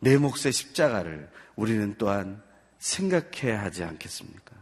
내 0.00 0.16
몫의 0.16 0.52
십자가를 0.52 1.30
우리는 1.56 1.94
또한 1.98 2.42
생각해야 2.78 3.62
하지 3.62 3.84
않겠습니까? 3.84 4.56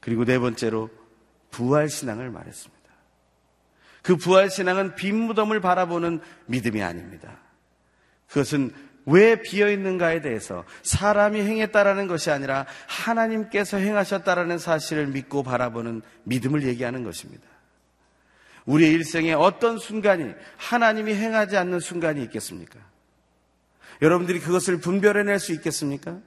그리고 0.00 0.24
네 0.24 0.38
번째로 0.38 0.90
부활신앙을 1.52 2.30
말했습니다. 2.30 2.71
그 4.02 4.16
부활신앙은 4.16 4.96
빈 4.96 5.16
무덤을 5.16 5.60
바라보는 5.60 6.20
믿음이 6.46 6.82
아닙니다. 6.82 7.38
그것은 8.28 8.72
왜 9.06 9.40
비어 9.40 9.70
있는가에 9.70 10.20
대해서 10.20 10.64
사람이 10.82 11.40
행했다라는 11.40 12.06
것이 12.06 12.30
아니라 12.30 12.66
하나님께서 12.86 13.76
행하셨다라는 13.76 14.58
사실을 14.58 15.06
믿고 15.08 15.42
바라보는 15.42 16.02
믿음을 16.24 16.64
얘기하는 16.64 17.04
것입니다. 17.04 17.44
우리의 18.64 18.92
일생에 18.92 19.32
어떤 19.32 19.78
순간이 19.78 20.32
하나님이 20.56 21.14
행하지 21.14 21.56
않는 21.56 21.80
순간이 21.80 22.22
있겠습니까? 22.24 22.78
여러분들이 24.02 24.40
그것을 24.40 24.78
분별해낼 24.78 25.38
수 25.38 25.52
있겠습니까? 25.52 26.18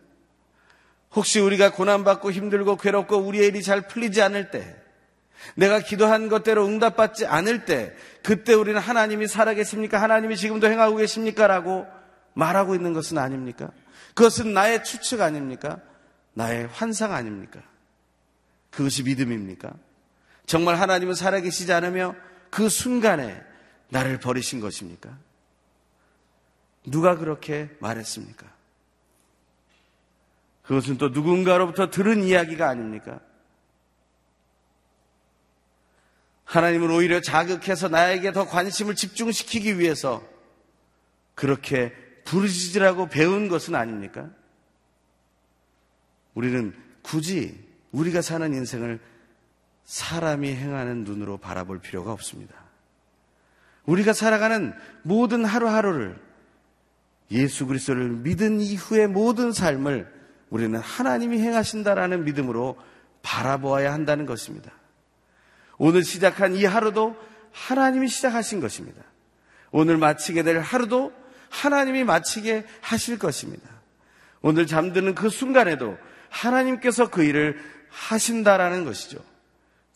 혹시 1.13 1.39
우리가 1.39 1.71
고난받고 1.71 2.31
힘들고 2.31 2.75
괴롭고 2.75 3.17
우리의 3.17 3.47
일이 3.47 3.63
잘 3.63 3.87
풀리지 3.87 4.21
않을 4.21 4.51
때, 4.51 4.75
내가 5.55 5.79
기도한 5.79 6.29
것대로 6.29 6.65
응답받지 6.65 7.25
않을 7.25 7.65
때, 7.65 7.95
그때 8.23 8.53
우리는 8.53 8.79
하나님이 8.79 9.27
살아계십니까? 9.27 10.01
하나님이 10.01 10.37
지금도 10.37 10.67
행하고 10.67 10.97
계십니까? 10.97 11.47
라고 11.47 11.85
말하고 12.33 12.75
있는 12.75 12.93
것은 12.93 13.17
아닙니까? 13.17 13.69
그것은 14.13 14.53
나의 14.53 14.83
추측 14.83 15.21
아닙니까? 15.21 15.79
나의 16.33 16.67
환상 16.67 17.13
아닙니까? 17.13 17.61
그것이 18.71 19.03
믿음입니까? 19.03 19.71
정말 20.45 20.75
하나님은 20.75 21.15
살아계시지 21.15 21.71
않으며 21.73 22.15
그 22.49 22.69
순간에 22.69 23.41
나를 23.89 24.19
버리신 24.19 24.59
것입니까? 24.59 25.17
누가 26.85 27.15
그렇게 27.15 27.69
말했습니까? 27.79 28.45
그것은 30.63 30.97
또 30.97 31.09
누군가로부터 31.09 31.89
들은 31.89 32.23
이야기가 32.23 32.67
아닙니까? 32.67 33.19
하나님은 36.45 36.91
오히려 36.91 37.21
자극해서 37.21 37.89
나에게 37.89 38.31
더 38.31 38.47
관심을 38.47 38.95
집중시키기 38.95 39.79
위해서 39.79 40.23
그렇게 41.33 41.93
부르짖으라고 42.23 43.07
배운 43.09 43.49
것은 43.49 43.75
아닙니까? 43.75 44.29
우리는 46.33 46.73
굳이 47.01 47.57
우리가 47.91 48.21
사는 48.21 48.53
인생을 48.53 48.99
사람이 49.85 50.53
행하는 50.53 51.03
눈으로 51.03 51.37
바라볼 51.37 51.79
필요가 51.79 52.11
없습니다. 52.11 52.55
우리가 53.85 54.13
살아가는 54.13 54.73
모든 55.03 55.45
하루하루를 55.45 56.19
예수 57.31 57.65
그리스도를 57.65 58.09
믿은 58.09 58.61
이후의 58.61 59.07
모든 59.07 59.51
삶을 59.51 60.11
우리는 60.49 60.79
하나님이 60.79 61.39
행하신다라는 61.39 62.23
믿음으로 62.25 62.77
바라보아야 63.21 63.93
한다는 63.93 64.25
것입니다. 64.25 64.71
오늘 65.77 66.03
시작한 66.03 66.55
이 66.55 66.65
하루도 66.65 67.15
하나님이 67.51 68.07
시작하신 68.07 68.59
것입니다. 68.59 69.01
오늘 69.71 69.97
마치게 69.97 70.43
될 70.43 70.59
하루도 70.59 71.11
하나님이 71.49 72.03
마치게 72.03 72.65
하실 72.81 73.17
것입니다. 73.17 73.69
오늘 74.41 74.67
잠드는 74.67 75.15
그 75.15 75.29
순간에도 75.29 75.97
하나님께서 76.29 77.09
그 77.09 77.23
일을 77.23 77.57
하신다라는 77.89 78.85
것이죠. 78.85 79.19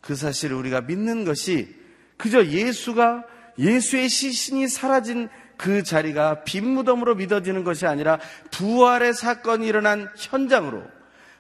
그 0.02 0.16
사실을 0.16 0.56
우리가 0.56 0.82
믿는 0.82 1.26
것이 1.26 1.76
그저 2.18 2.46
예수가 2.46 3.26
예수의 3.58 4.10
시신이 4.10 4.68
사라진 4.68 5.30
그 5.58 5.84
자리가 5.84 6.46
빈 6.46 6.66
무덤으로 6.70 7.16
믿어지는 7.16 7.66
것이 7.66 7.86
아니라 7.86 8.20
부활의 8.52 9.14
사건이 9.14 9.68
일어난 9.68 10.10
현장으로 10.16 10.84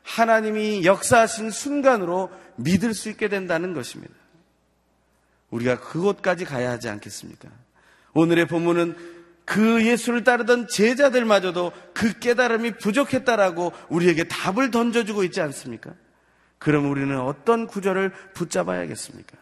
하나님이 0.04 0.84
역사하신 0.84 1.52
순간으로 1.52 2.30
믿을 2.58 2.94
수 2.94 3.10
있게 3.10 3.30
된다는 3.30 3.74
것입니다. 3.74 4.14
우리가 5.50 5.80
그곳까지 5.80 6.46
가야 6.46 6.72
하지 6.72 6.90
않겠습니까? 6.90 7.50
오늘의 8.14 8.48
본문은 8.48 8.96
그 9.46 9.84
예수를 9.84 10.24
따르던 10.24 10.68
제자들마저도 10.68 11.72
그 11.94 12.20
깨달음이 12.20 12.74
부족했다라고 12.78 13.74
우리에게 13.90 14.26
답을 14.26 14.70
던져주고 14.70 15.24
있지 15.24 15.42
않습니까? 15.42 15.92
그럼 16.60 16.92
우리는 16.92 17.20
어떤 17.20 17.66
구절을 17.66 18.12
붙잡아야겠습니까? 18.34 19.38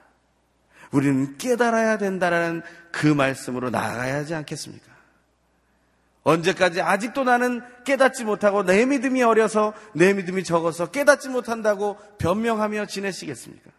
우리는 0.92 1.38
깨달아야 1.38 1.98
된다라는 1.98 2.62
그 2.92 3.08
말씀으로 3.08 3.70
나아가야 3.70 4.16
하지 4.16 4.34
않겠습니까? 4.34 4.88
언제까지 6.24 6.82
아직도 6.82 7.24
나는 7.24 7.62
깨닫지 7.86 8.24
못하고 8.24 8.64
내 8.64 8.86
믿음이 8.86 9.24
어려서 9.24 9.74
내 9.94 10.14
믿음이 10.14 10.44
적어서 10.44 10.92
깨닫지 10.92 11.30
못한다고 11.30 11.98
변명하며 12.18 12.86
지내시겠습니까? 12.86 13.72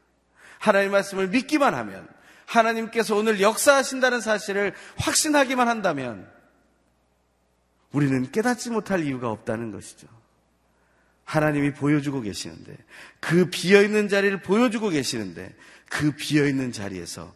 하나님 0.59 0.91
말씀을 0.93 1.29
믿기만 1.29 1.75
하면 1.75 2.09
하나님께서 2.49 3.15
오늘 3.15 3.41
역사하신다는 3.41 4.21
사실을 4.21 4.75
확신하기만 4.97 5.69
한다면 5.69 6.29
우리는 7.93 8.31
깨닫지 8.33 8.71
못할 8.71 9.05
이유가 9.05 9.31
없다는 9.31 9.71
것이죠. 9.71 10.09
하나님이 11.25 11.75
보여주고 11.75 12.23
계시는데 12.23 12.75
그 13.21 13.51
비어있는 13.51 14.09
자리를 14.09 14.41
보여주고 14.41 14.89
계시는데 14.89 15.55
그 15.91 16.13
비어있는 16.13 16.73
자리에서 16.73 17.35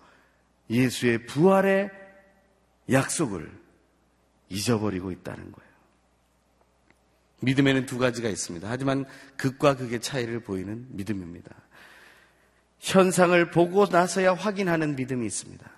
예수의 0.70 1.26
부활의 1.26 1.90
약속을 2.90 3.50
잊어버리고 4.48 5.12
있다는 5.12 5.52
거예요. 5.52 5.72
믿음에는 7.40 7.84
두 7.84 7.98
가지가 7.98 8.30
있습니다. 8.30 8.68
하지만 8.70 9.04
극과 9.36 9.76
극의 9.76 10.00
차이를 10.00 10.40
보이는 10.40 10.86
믿음입니다. 10.90 11.54
현상을 12.82 13.50
보고 13.50 13.86
나서야 13.86 14.34
확인하는 14.34 14.96
믿음이 14.96 15.24
있습니다. 15.24 15.70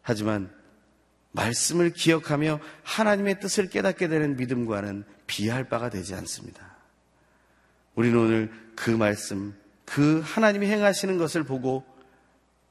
하지만 0.00 0.50
말씀을 1.32 1.90
기억하며 1.90 2.60
하나님의 2.84 3.40
뜻을 3.40 3.68
깨닫게 3.68 4.06
되는 4.06 4.36
믿음과는 4.36 5.04
비할 5.26 5.68
바가 5.68 5.90
되지 5.90 6.14
않습니다. 6.14 6.76
우리는 7.96 8.16
오늘 8.16 8.52
그 8.76 8.90
말씀, 8.90 9.54
그 9.84 10.20
하나님이 10.24 10.66
행하시는 10.66 11.18
것을 11.18 11.42
보고 11.42 11.84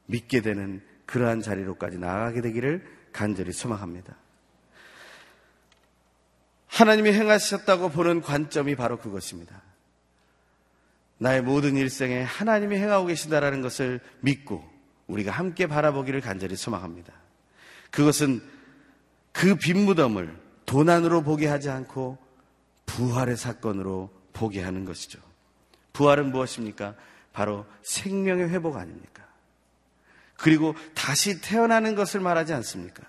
믿게 0.06 0.41
되는 0.41 0.82
그러한 1.06 1.41
자리로까지 1.41 1.97
나아가게 1.97 2.41
되기를 2.41 2.86
간절히 3.12 3.51
소망합니다. 3.51 4.15
하나님이 6.67 7.12
행하셨다고 7.12 7.89
보는 7.89 8.21
관점이 8.21 8.75
바로 8.75 8.97
그것입니다. 8.97 9.62
나의 11.23 11.41
모든 11.41 11.77
일생에 11.77 12.21
하나님이 12.21 12.75
행하고 12.75 13.05
계신다라는 13.05 13.62
것을 13.62 14.01
믿고 14.19 14.62
우리가 15.07 15.31
함께 15.31 15.67
바라보기를 15.67 16.19
간절히 16.19 16.57
소망합니다. 16.57 17.13
그것은 17.91 18.41
그 19.31 19.55
빈무덤을 19.55 20.38
도난으로 20.65 21.23
보게 21.23 21.47
하지 21.47 21.69
않고 21.69 22.17
부활의 22.86 23.38
사건으로 23.38 24.09
보게 24.33 24.62
하는 24.62 24.83
것이죠. 24.83 25.17
부활은 25.93 26.29
무엇입니까? 26.33 26.95
바로 27.31 27.65
생명의 27.83 28.49
회복 28.49 28.75
아닙니까? 28.75 29.25
그리고 30.36 30.75
다시 30.93 31.39
태어나는 31.39 31.95
것을 31.95 32.19
말하지 32.19 32.51
않습니까? 32.51 33.01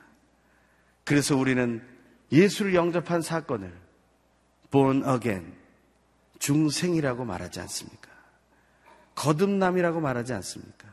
그래서 1.03 1.37
우리는 1.37 1.83
예수를 2.31 2.77
영접한 2.77 3.23
사건을 3.23 3.77
born 4.71 5.03
again, 5.05 5.53
중생이라고 6.39 7.25
말하지 7.25 7.59
않습니까? 7.59 8.04
거듭남이라고 9.25 10.01
말하지 10.01 10.35
않습니까? 10.35 10.93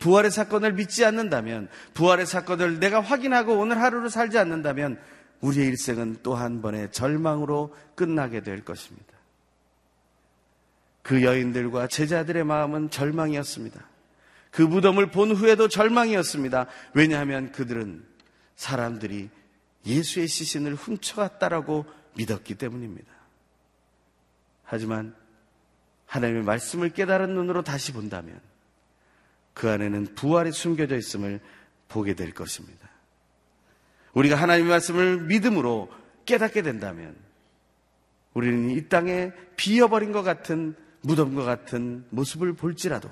부활의 0.00 0.30
사건을 0.30 0.72
믿지 0.72 1.04
않는다면, 1.04 1.68
부활의 1.94 2.26
사건을 2.26 2.80
내가 2.80 3.00
확인하고 3.00 3.58
오늘 3.58 3.80
하루를 3.80 4.10
살지 4.10 4.38
않는다면, 4.38 4.98
우리의 5.40 5.68
일생은 5.68 6.18
또 6.22 6.34
한 6.34 6.62
번의 6.62 6.90
절망으로 6.92 7.74
끝나게 7.94 8.42
될 8.42 8.64
것입니다. 8.64 9.06
그 11.02 11.22
여인들과 11.22 11.86
제자들의 11.86 12.44
마음은 12.44 12.90
절망이었습니다. 12.90 13.80
그 14.50 14.62
무덤을 14.62 15.10
본 15.10 15.30
후에도 15.30 15.68
절망이었습니다. 15.68 16.66
왜냐하면 16.94 17.52
그들은 17.52 18.04
사람들이 18.56 19.30
예수의 19.86 20.28
시신을 20.28 20.74
훔쳐갔다라고 20.74 21.86
믿었기 22.16 22.56
때문입니다. 22.56 23.10
하지만 24.64 25.14
하나님의 26.10 26.42
말씀을 26.42 26.90
깨달은 26.90 27.34
눈으로 27.34 27.62
다시 27.62 27.92
본다면 27.92 28.40
그 29.54 29.70
안에는 29.70 30.16
부활이 30.16 30.50
숨겨져 30.50 30.96
있음을 30.96 31.40
보게 31.88 32.14
될 32.14 32.34
것입니다. 32.34 32.88
우리가 34.14 34.34
하나님의 34.34 34.70
말씀을 34.70 35.20
믿음으로 35.22 35.88
깨닫게 36.26 36.62
된다면 36.62 37.14
우리는 38.34 38.70
이 38.70 38.88
땅에 38.88 39.32
비어버린 39.54 40.10
것 40.10 40.22
같은 40.22 40.74
무덤과 41.02 41.44
같은 41.44 42.04
모습을 42.10 42.54
볼지라도 42.54 43.08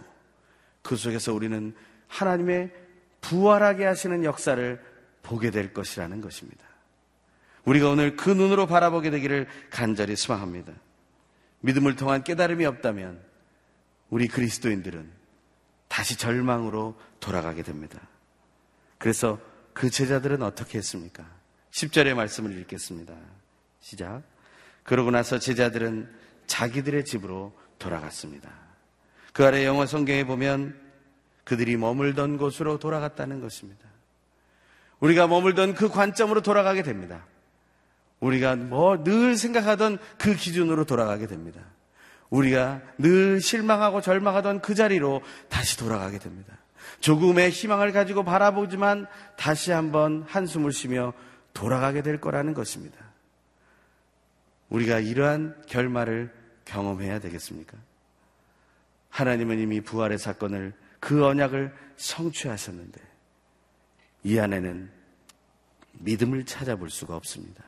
그 0.82 0.96
속에서 0.96 1.32
우리는 1.32 1.74
하나님의 2.08 2.72
부활하게 3.20 3.84
하시는 3.84 4.24
역사를 4.24 4.84
보게 5.22 5.52
될 5.52 5.72
것이라는 5.72 6.20
것입니다. 6.20 6.64
우리가 7.64 7.90
오늘 7.90 8.16
그 8.16 8.30
눈으로 8.30 8.66
바라보게 8.66 9.10
되기를 9.10 9.46
간절히 9.70 10.16
소망합니다. 10.16 10.72
믿음을 11.60 11.96
통한 11.96 12.22
깨달음이 12.22 12.64
없다면 12.66 13.20
우리 14.10 14.28
그리스도인들은 14.28 15.10
다시 15.88 16.16
절망으로 16.16 16.98
돌아가게 17.20 17.62
됩니다. 17.62 18.00
그래서 18.98 19.38
그 19.72 19.90
제자들은 19.90 20.42
어떻게 20.42 20.78
했습니까? 20.78 21.24
10절의 21.70 22.14
말씀을 22.14 22.56
읽겠습니다. 22.58 23.14
시작. 23.80 24.22
그러고 24.82 25.10
나서 25.10 25.38
제자들은 25.38 26.10
자기들의 26.46 27.04
집으로 27.04 27.52
돌아갔습니다. 27.78 28.50
그 29.32 29.44
아래 29.44 29.64
영어 29.64 29.86
성경에 29.86 30.24
보면 30.24 30.78
그들이 31.44 31.76
머물던 31.76 32.38
곳으로 32.38 32.78
돌아갔다는 32.78 33.40
것입니다. 33.40 33.86
우리가 35.00 35.26
머물던 35.26 35.74
그 35.74 35.88
관점으로 35.88 36.42
돌아가게 36.42 36.82
됩니다. 36.82 37.24
우리가 38.20 38.56
뭐 38.56 39.02
늘 39.04 39.36
생각하던 39.36 39.98
그 40.18 40.34
기준으로 40.34 40.84
돌아가게 40.84 41.26
됩니다. 41.26 41.60
우리가 42.30 42.82
늘 42.98 43.40
실망하고 43.40 44.00
절망하던 44.00 44.60
그 44.60 44.74
자리로 44.74 45.22
다시 45.48 45.78
돌아가게 45.78 46.18
됩니다. 46.18 46.58
조금의 47.00 47.50
희망을 47.50 47.92
가지고 47.92 48.24
바라보지만 48.24 49.06
다시 49.36 49.70
한번 49.70 50.24
한숨을 50.26 50.72
쉬며 50.72 51.12
돌아가게 51.54 52.02
될 52.02 52.20
거라는 52.20 52.54
것입니다. 52.54 52.96
우리가 54.68 54.98
이러한 54.98 55.62
결말을 55.66 56.32
경험해야 56.64 57.20
되겠습니까? 57.20 57.78
하나님은 59.10 59.58
이미 59.58 59.80
부활의 59.80 60.18
사건을 60.18 60.74
그 61.00 61.24
언약을 61.24 61.72
성취하셨는데 61.96 63.00
이 64.24 64.38
안에는 64.38 64.90
믿음을 66.00 66.44
찾아볼 66.44 66.90
수가 66.90 67.16
없습니다. 67.16 67.64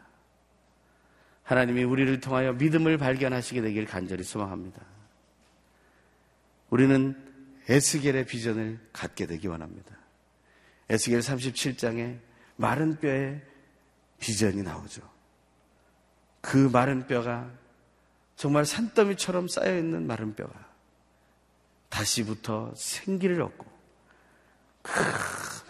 하나님이 1.51 1.83
우리를 1.83 2.21
통하여 2.21 2.53
믿음을 2.53 2.97
발견하시게 2.97 3.61
되길 3.61 3.85
간절히 3.85 4.23
소망합니다. 4.23 4.81
우리는 6.71 7.17
에스겔의 7.69 8.27
비전을 8.27 8.79
갖게 8.93 9.27
되기 9.27 9.49
원합니다. 9.49 9.97
에스겔 10.89 11.19
37장에 11.19 12.21
마른 12.55 13.01
뼈의 13.01 13.43
비전이 14.21 14.63
나오죠. 14.63 15.03
그 16.41 16.57
마른 16.73 17.09
뼈가 17.09 17.51
정말 18.37 18.65
산더미처럼 18.65 19.49
쌓여 19.49 19.77
있는 19.77 20.07
마른 20.07 20.37
뼈가 20.37 20.53
다시부터 21.89 22.73
생기를 22.77 23.43
얻고 23.43 23.67
큰 24.83 25.03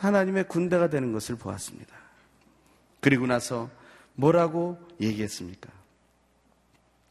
하나님의 0.00 0.46
군대가 0.46 0.90
되는 0.90 1.14
것을 1.14 1.36
보았습니다. 1.36 1.96
그리고 3.00 3.26
나서 3.26 3.70
뭐라고 4.14 4.78
얘기했습니까? 5.00 5.70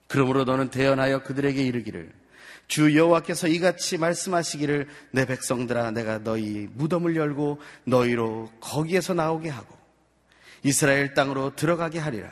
그러므로 0.08 0.44
너는 0.44 0.70
대언하여 0.70 1.24
그들에게 1.24 1.64
이르기를 1.64 2.12
주 2.68 2.96
여호와께서 2.96 3.48
이같이 3.48 3.98
말씀하시기를 3.98 4.88
내 5.12 5.26
백성들아 5.26 5.92
내가 5.92 6.20
너희 6.20 6.68
무덤을 6.74 7.16
열고 7.16 7.60
너희로 7.86 8.52
거기에서 8.60 9.14
나오게 9.14 9.50
하고 9.50 9.76
이스라엘 10.64 11.14
땅으로 11.14 11.56
들어가게 11.56 12.00
하리라 12.00 12.32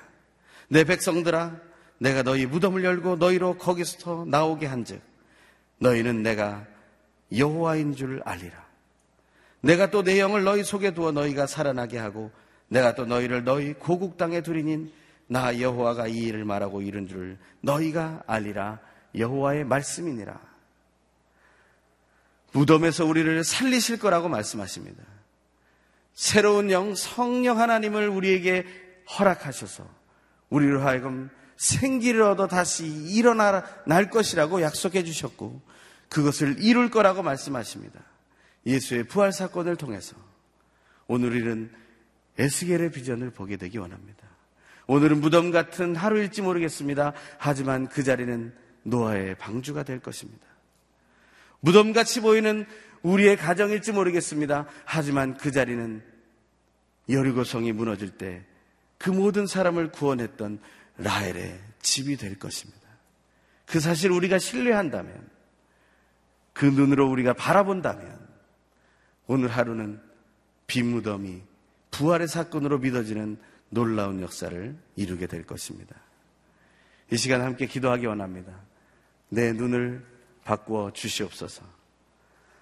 내 0.67 0.83
백성들아 0.83 1.59
내가 1.99 2.21
너희 2.21 2.45
무덤을 2.45 2.83
열고 2.83 3.15
너희로 3.15 3.57
거기서 3.57 4.25
나오게 4.27 4.67
한즉 4.67 5.01
너희는 5.79 6.21
내가 6.23 6.65
여호와인 7.35 7.95
줄 7.95 8.21
알리라 8.23 8.67
내가 9.61 9.89
또 9.89 10.03
내 10.03 10.19
영을 10.19 10.43
너희 10.43 10.63
속에 10.63 10.93
두어 10.93 11.11
너희가 11.11 11.47
살아나게 11.47 11.97
하고 11.97 12.31
내가 12.67 12.95
또 12.95 13.05
너희를 13.05 13.43
너희 13.43 13.73
고국 13.73 14.17
땅에 14.17 14.41
두리닌 14.41 14.91
나 15.27 15.59
여호와가 15.59 16.07
이 16.07 16.17
일을 16.17 16.45
말하고 16.45 16.81
이른 16.81 17.07
줄 17.07 17.37
너희가 17.61 18.23
알리라 18.27 18.79
여호와의 19.15 19.63
말씀이니라. 19.65 20.39
무덤에서 22.53 23.05
우리를 23.05 23.43
살리실 23.43 23.99
거라고 23.99 24.29
말씀하십니다. 24.29 25.03
새로운 26.13 26.71
영 26.71 26.95
성령 26.95 27.59
하나님을 27.59 28.09
우리에게 28.09 28.65
허락하셔서 29.17 29.87
우리로 30.49 30.81
하여금 30.81 31.29
생기를 31.57 32.21
얻어 32.23 32.47
다시 32.47 32.85
일어날 32.87 34.09
것이라고 34.11 34.61
약속해 34.61 35.03
주셨고 35.03 35.61
그것을 36.09 36.57
이룰 36.59 36.89
거라고 36.89 37.21
말씀하십니다. 37.21 37.99
예수의 38.65 39.03
부활 39.05 39.31
사건을 39.31 39.75
통해서 39.75 40.15
오늘 41.07 41.29
우리는 41.29 41.71
에스겔의 42.37 42.91
비전을 42.91 43.31
보게 43.31 43.57
되기 43.57 43.77
원합니다. 43.77 44.27
오늘은 44.87 45.19
무덤 45.19 45.51
같은 45.51 45.95
하루일지 45.95 46.41
모르겠습니다. 46.41 47.13
하지만 47.37 47.87
그 47.87 48.03
자리는 48.03 48.53
노아의 48.83 49.35
방주가 49.35 49.83
될 49.83 49.99
것입니다. 49.99 50.45
무덤같이 51.59 52.21
보이는 52.21 52.65
우리의 53.01 53.35
가정일지 53.37 53.91
모르겠습니다. 53.91 54.65
하지만 54.85 55.35
그 55.35 55.51
자리는 55.51 56.01
여리고성이 57.09 57.71
무너질 57.71 58.11
때 58.11 58.45
그 58.97 59.09
모든 59.09 59.47
사람을 59.47 59.91
구원했던 59.91 60.59
라헬의 60.97 61.59
집이 61.81 62.17
될 62.17 62.39
것입니다. 62.39 62.81
그 63.65 63.79
사실 63.79 64.11
우리가 64.11 64.39
신뢰한다면 64.39 65.29
그 66.53 66.65
눈으로 66.65 67.09
우리가 67.09 67.33
바라본다면 67.33 68.27
오늘 69.27 69.49
하루는 69.49 70.01
빈 70.65 70.87
무덤이 70.87 71.43
부활의 71.97 72.27
사건으로 72.27 72.77
믿어지는 72.77 73.37
놀라운 73.69 74.21
역사를 74.21 74.75
이루게 74.95 75.25
될 75.25 75.43
것입니다. 75.43 75.95
이 77.11 77.17
시간 77.17 77.41
함께 77.41 77.65
기도하기 77.65 78.05
원합니다. 78.05 78.53
내 79.29 79.51
눈을 79.51 80.05
바꾸어 80.43 80.91
주시옵소서. 80.93 81.63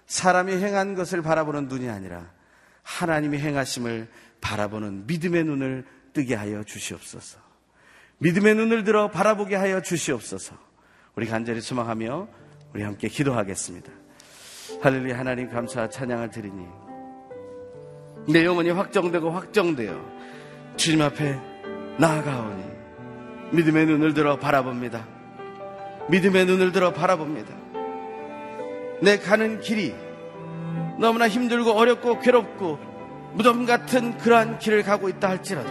사람이 0.06 0.52
행한 0.54 0.94
것을 0.94 1.20
바라보는 1.20 1.68
눈이 1.68 1.90
아니라 1.90 2.30
하나님이 2.82 3.38
행하심을 3.38 4.08
바라보는 4.40 5.06
믿음의 5.06 5.44
눈을 5.44 5.84
뜨게 6.14 6.34
하여 6.34 6.64
주시옵소서. 6.64 7.38
믿음의 8.18 8.54
눈을 8.54 8.84
들어 8.84 9.10
바라보게 9.10 9.54
하여 9.54 9.82
주시옵소서. 9.82 10.56
우리 11.14 11.26
간절히 11.26 11.60
소망하며 11.60 12.28
우리 12.72 12.82
함께 12.82 13.08
기도하겠습니다. 13.08 13.92
할렐루야 14.80 15.18
하나님 15.18 15.50
감사 15.50 15.88
찬양을 15.88 16.30
드리니 16.30 16.85
내 18.28 18.44
영혼이 18.44 18.70
확정되고 18.70 19.30
확정되어 19.30 20.00
주님 20.76 21.02
앞에 21.02 21.38
나아가오니 21.98 22.64
믿음의 23.52 23.86
눈을 23.86 24.14
들어 24.14 24.36
바라봅니다. 24.36 25.06
믿음의 26.10 26.46
눈을 26.46 26.72
들어 26.72 26.92
바라봅니다. 26.92 27.54
내 29.02 29.18
가는 29.18 29.60
길이 29.60 29.94
너무나 30.98 31.28
힘들고 31.28 31.72
어렵고 31.72 32.20
괴롭고 32.20 32.78
무덤 33.34 33.66
같은 33.66 34.16
그러한 34.18 34.58
길을 34.58 34.82
가고 34.82 35.08
있다 35.08 35.28
할지라도 35.28 35.70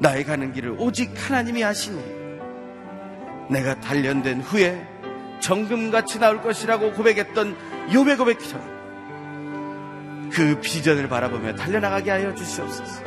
나의 0.00 0.24
가는 0.24 0.52
길을 0.52 0.76
오직 0.78 1.12
하나님이 1.16 1.64
아시니 1.64 1.98
내가 3.50 3.80
단련된 3.80 4.42
후에 4.42 4.86
정금같이 5.40 6.18
나올 6.18 6.42
것이라고 6.42 6.92
고백했던 6.92 7.56
요배 7.94 8.16
고백처럼 8.16 8.77
그 10.38 10.60
비전을 10.60 11.08
바라보며 11.08 11.56
달려나가게 11.56 12.12
하여 12.12 12.32
주시옵소서. 12.32 13.02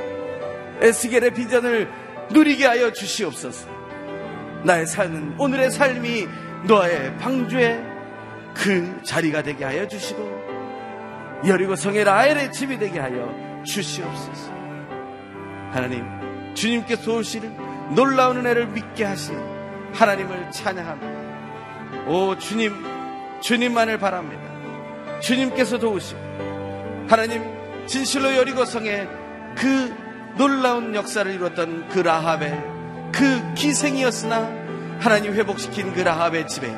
에스겔의 0.81 1.31
비전을 1.33 1.89
누리게 2.29 2.65
하여 2.65 2.91
주시옵소서. 2.91 3.69
나의 4.65 4.85
삶은 4.85 5.35
오늘의 5.39 5.71
삶이 5.71 6.27
너의 6.67 7.17
방주의 7.19 7.81
그 8.53 9.01
자리가 9.03 9.43
되게 9.43 9.63
하여 9.63 9.87
주시고 9.87 10.41
여리고 11.47 11.77
성의 11.77 12.03
라엘의 12.03 12.51
집이 12.51 12.77
되게 12.77 12.99
하여 12.99 13.33
주시옵소서. 13.65 14.51
하나님, 15.71 16.03
주님께서 16.53 17.01
도우시는 17.03 17.95
놀라운 17.95 18.39
은혜를 18.39 18.67
믿게 18.67 19.05
하신 19.05 19.37
하나님을 19.93 20.51
찬양합니다. 20.51 22.07
오 22.09 22.37
주님, 22.37 22.73
주님만을 23.39 23.99
바랍니다. 23.99 24.43
주님께서 25.21 25.79
도우시고 25.79 26.30
하나님 27.11 27.43
진실로 27.87 28.37
여리고 28.37 28.63
성의 28.63 29.05
그 29.57 29.93
놀라운 30.37 30.95
역사를 30.95 31.29
이뤘던 31.29 31.89
그 31.89 31.99
라합의 31.99 32.63
그 33.11 33.53
기생이었으나 33.53 34.49
하나님 34.97 35.33
회복시킨 35.33 35.93
그 35.93 35.99
라합의 35.99 36.47
집에 36.47 36.73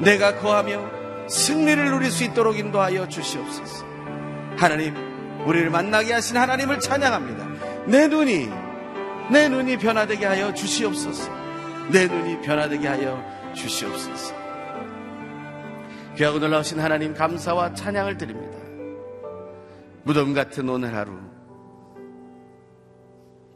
내가 0.00 0.38
거하며 0.38 1.28
승리를 1.28 1.90
누릴 1.90 2.10
수 2.10 2.24
있도록 2.24 2.58
인도하여 2.58 3.06
주시옵소서. 3.06 3.84
하나님, 4.56 4.94
우리를 5.44 5.68
만나게 5.68 6.14
하신 6.14 6.38
하나님을 6.38 6.80
찬양합니다. 6.80 7.84
내 7.84 8.08
눈이, 8.08 8.48
내 9.30 9.50
눈이 9.50 9.76
변화되게 9.76 10.24
하여 10.24 10.54
주시옵소서. 10.54 11.30
내 11.90 12.06
눈이 12.06 12.40
변화되게 12.40 12.88
하여 12.88 13.22
주시옵소서. 13.54 14.34
귀하고 16.16 16.38
놀라우신 16.38 16.80
하나님 16.80 17.12
감사와 17.12 17.74
찬양을 17.74 18.16
드립니다. 18.16 18.65
무덤 20.06 20.34
같은 20.34 20.68
오늘 20.68 20.94
하루, 20.94 21.18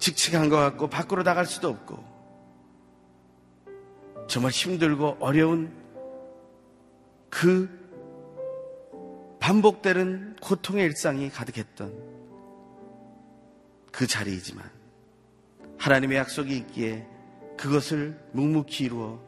칙칙한 0.01 0.49
것 0.49 0.57
같고 0.57 0.89
밖으로 0.89 1.23
나갈 1.23 1.47
수도 1.47 1.69
없고. 1.69 2.11
정말 4.27 4.51
힘들고 4.51 5.19
어려운 5.21 5.73
그 7.29 7.69
반복되는 9.39 10.39
고통의 10.43 10.87
일상이 10.87 11.31
가득했던 11.31 11.95
그 13.93 14.09
자리이지만 14.09 14.69
하나님의 15.79 16.19
약속이 16.19 16.57
있기에 16.57 17.07
그것을 17.57 18.19
묵묵히 18.33 18.87
이루어 18.87 19.21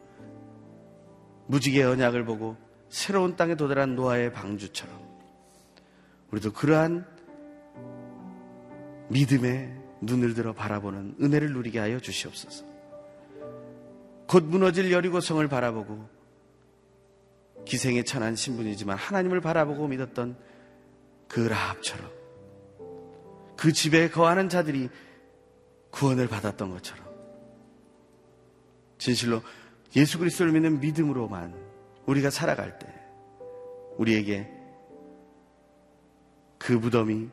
무지개 1.47 1.85
언약을 1.85 2.25
보고 2.25 2.57
새로운 2.89 3.37
땅에 3.37 3.55
도달한 3.55 3.95
노아의 3.95 4.33
방주처럼 4.33 5.03
우리도 6.33 6.53
그러한 6.53 7.12
믿음의 9.13 9.83
눈을 10.01 10.35
들어 10.35 10.53
바라보는 10.53 11.17
은혜를 11.21 11.53
누리게 11.53 11.79
하여 11.79 12.01
주시옵소서. 12.01 12.65
곧 14.27 14.45
무너질 14.45 14.91
여리고성을 14.91 15.47
바라보고 15.47 16.09
기생에 17.67 18.03
천한 18.03 18.35
신분이지만 18.35 18.97
하나님을 18.97 19.41
바라보고 19.41 19.87
믿었던 19.89 20.37
그 21.29 21.41
라합처럼 21.41 22.11
그 23.57 23.73
집에 23.73 24.11
거하는 24.11 24.49
자들이 24.49 24.89
구원을 25.91 26.27
받았던 26.29 26.71
것처럼 26.71 27.07
진실로 28.99 29.43
예수 29.95 30.19
그리스도를 30.19 30.53
믿는 30.53 30.81
믿음으로만 30.81 31.55
우리가 32.07 32.31
살아갈 32.31 32.79
때 32.79 32.89
우리에게 33.99 34.51
그 36.59 36.73
무덤이 36.73 37.29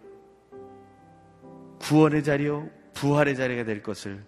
구원의 1.80 2.24
자리요 2.24 2.70
부활의 2.94 3.36
자리가 3.36 3.64
될 3.64 3.82
것을 3.82 4.24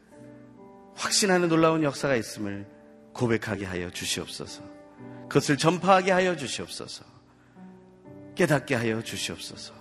확신하는 0.95 1.49
놀라운 1.49 1.84
역사가 1.84 2.16
있음을 2.16 2.66
고백하게 3.14 3.66
하여 3.66 3.89
주시옵소서. 3.89 4.64
그것을 5.28 5.58
전파하게 5.58 6.12
하여 6.12 6.36
주시옵소서. 6.36 7.06
깨닫게 8.36 8.76
하여 8.76 9.02
주시옵소서. 9.02 9.74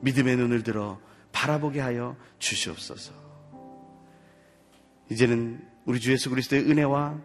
믿음의 0.00 0.36
눈을 0.36 0.62
들어 0.62 0.98
바라보게 1.32 1.80
하여 1.80 2.16
주시옵소서. 2.38 3.12
이제는 5.10 5.60
우리 5.84 6.00
주 6.00 6.12
예수 6.12 6.30
그리스도의 6.30 6.62
은혜와 6.70 7.20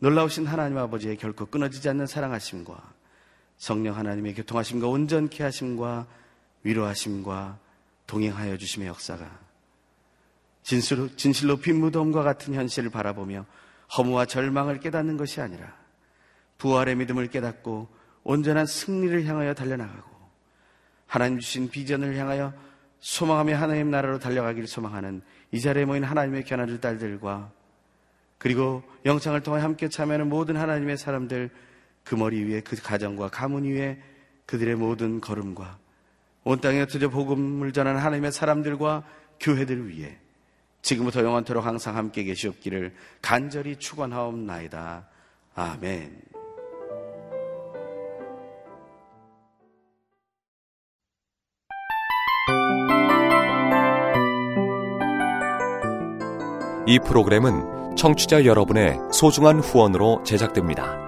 놀라우신 0.00 0.46
하나님 0.46 0.78
아버지의 0.78 1.16
결코 1.16 1.46
끊어지지 1.46 1.88
않는 1.88 2.06
사랑하심과 2.06 2.94
성령 3.56 3.96
하나님의 3.96 4.34
교통하심과 4.34 4.86
온전케 4.86 5.42
하심과 5.42 6.06
위로하심과 6.62 7.58
동행하여 8.08 8.56
주심의 8.56 8.88
역사가 8.88 9.30
진실로, 10.64 11.14
진실로 11.14 11.56
빈 11.58 11.78
무덤과 11.78 12.22
같은 12.22 12.54
현실을 12.54 12.90
바라보며 12.90 13.46
허무와 13.96 14.26
절망을 14.26 14.80
깨닫는 14.80 15.16
것이 15.16 15.40
아니라 15.40 15.72
부활의 16.58 16.96
믿음을 16.96 17.28
깨닫고 17.28 17.88
온전한 18.24 18.66
승리를 18.66 19.24
향하여 19.24 19.54
달려나가고 19.54 20.10
하나님 21.06 21.38
주신 21.38 21.70
비전을 21.70 22.16
향하여 22.16 22.52
소망하며 23.00 23.56
하나님 23.56 23.90
나라로 23.90 24.18
달려가기를 24.18 24.66
소망하는 24.66 25.22
이 25.52 25.60
자리에 25.60 25.84
모인 25.84 26.02
하나님의 26.04 26.44
견아들 26.44 26.80
딸들과 26.80 27.52
그리고 28.38 28.82
영창을 29.04 29.42
통해 29.42 29.60
함께 29.60 29.88
참여하는 29.88 30.28
모든 30.28 30.56
하나님의 30.56 30.98
사람들 30.98 31.50
그 32.04 32.14
머리 32.14 32.42
위에 32.44 32.60
그 32.60 32.76
가정과 32.76 33.28
가문 33.28 33.64
위에 33.64 34.02
그들의 34.46 34.76
모든 34.76 35.20
걸음과 35.20 35.78
온 36.44 36.60
땅에 36.60 36.80
흩어져 36.80 37.08
복음을 37.08 37.72
전하는 37.72 38.00
하나님의 38.00 38.32
사람들과 38.32 39.04
교회들 39.40 39.88
위해 39.88 40.16
지금부터 40.82 41.22
영원토록 41.22 41.66
항상 41.66 41.96
함께 41.96 42.24
계시옵기를 42.24 42.94
간절히 43.20 43.76
축원하옵나이다. 43.76 45.08
아멘. 45.54 46.22
이 56.86 56.98
프로그램은 57.00 57.96
청취자 57.96 58.46
여러분의 58.46 58.96
소중한 59.12 59.58
후원으로 59.58 60.22
제작됩니다. 60.24 61.07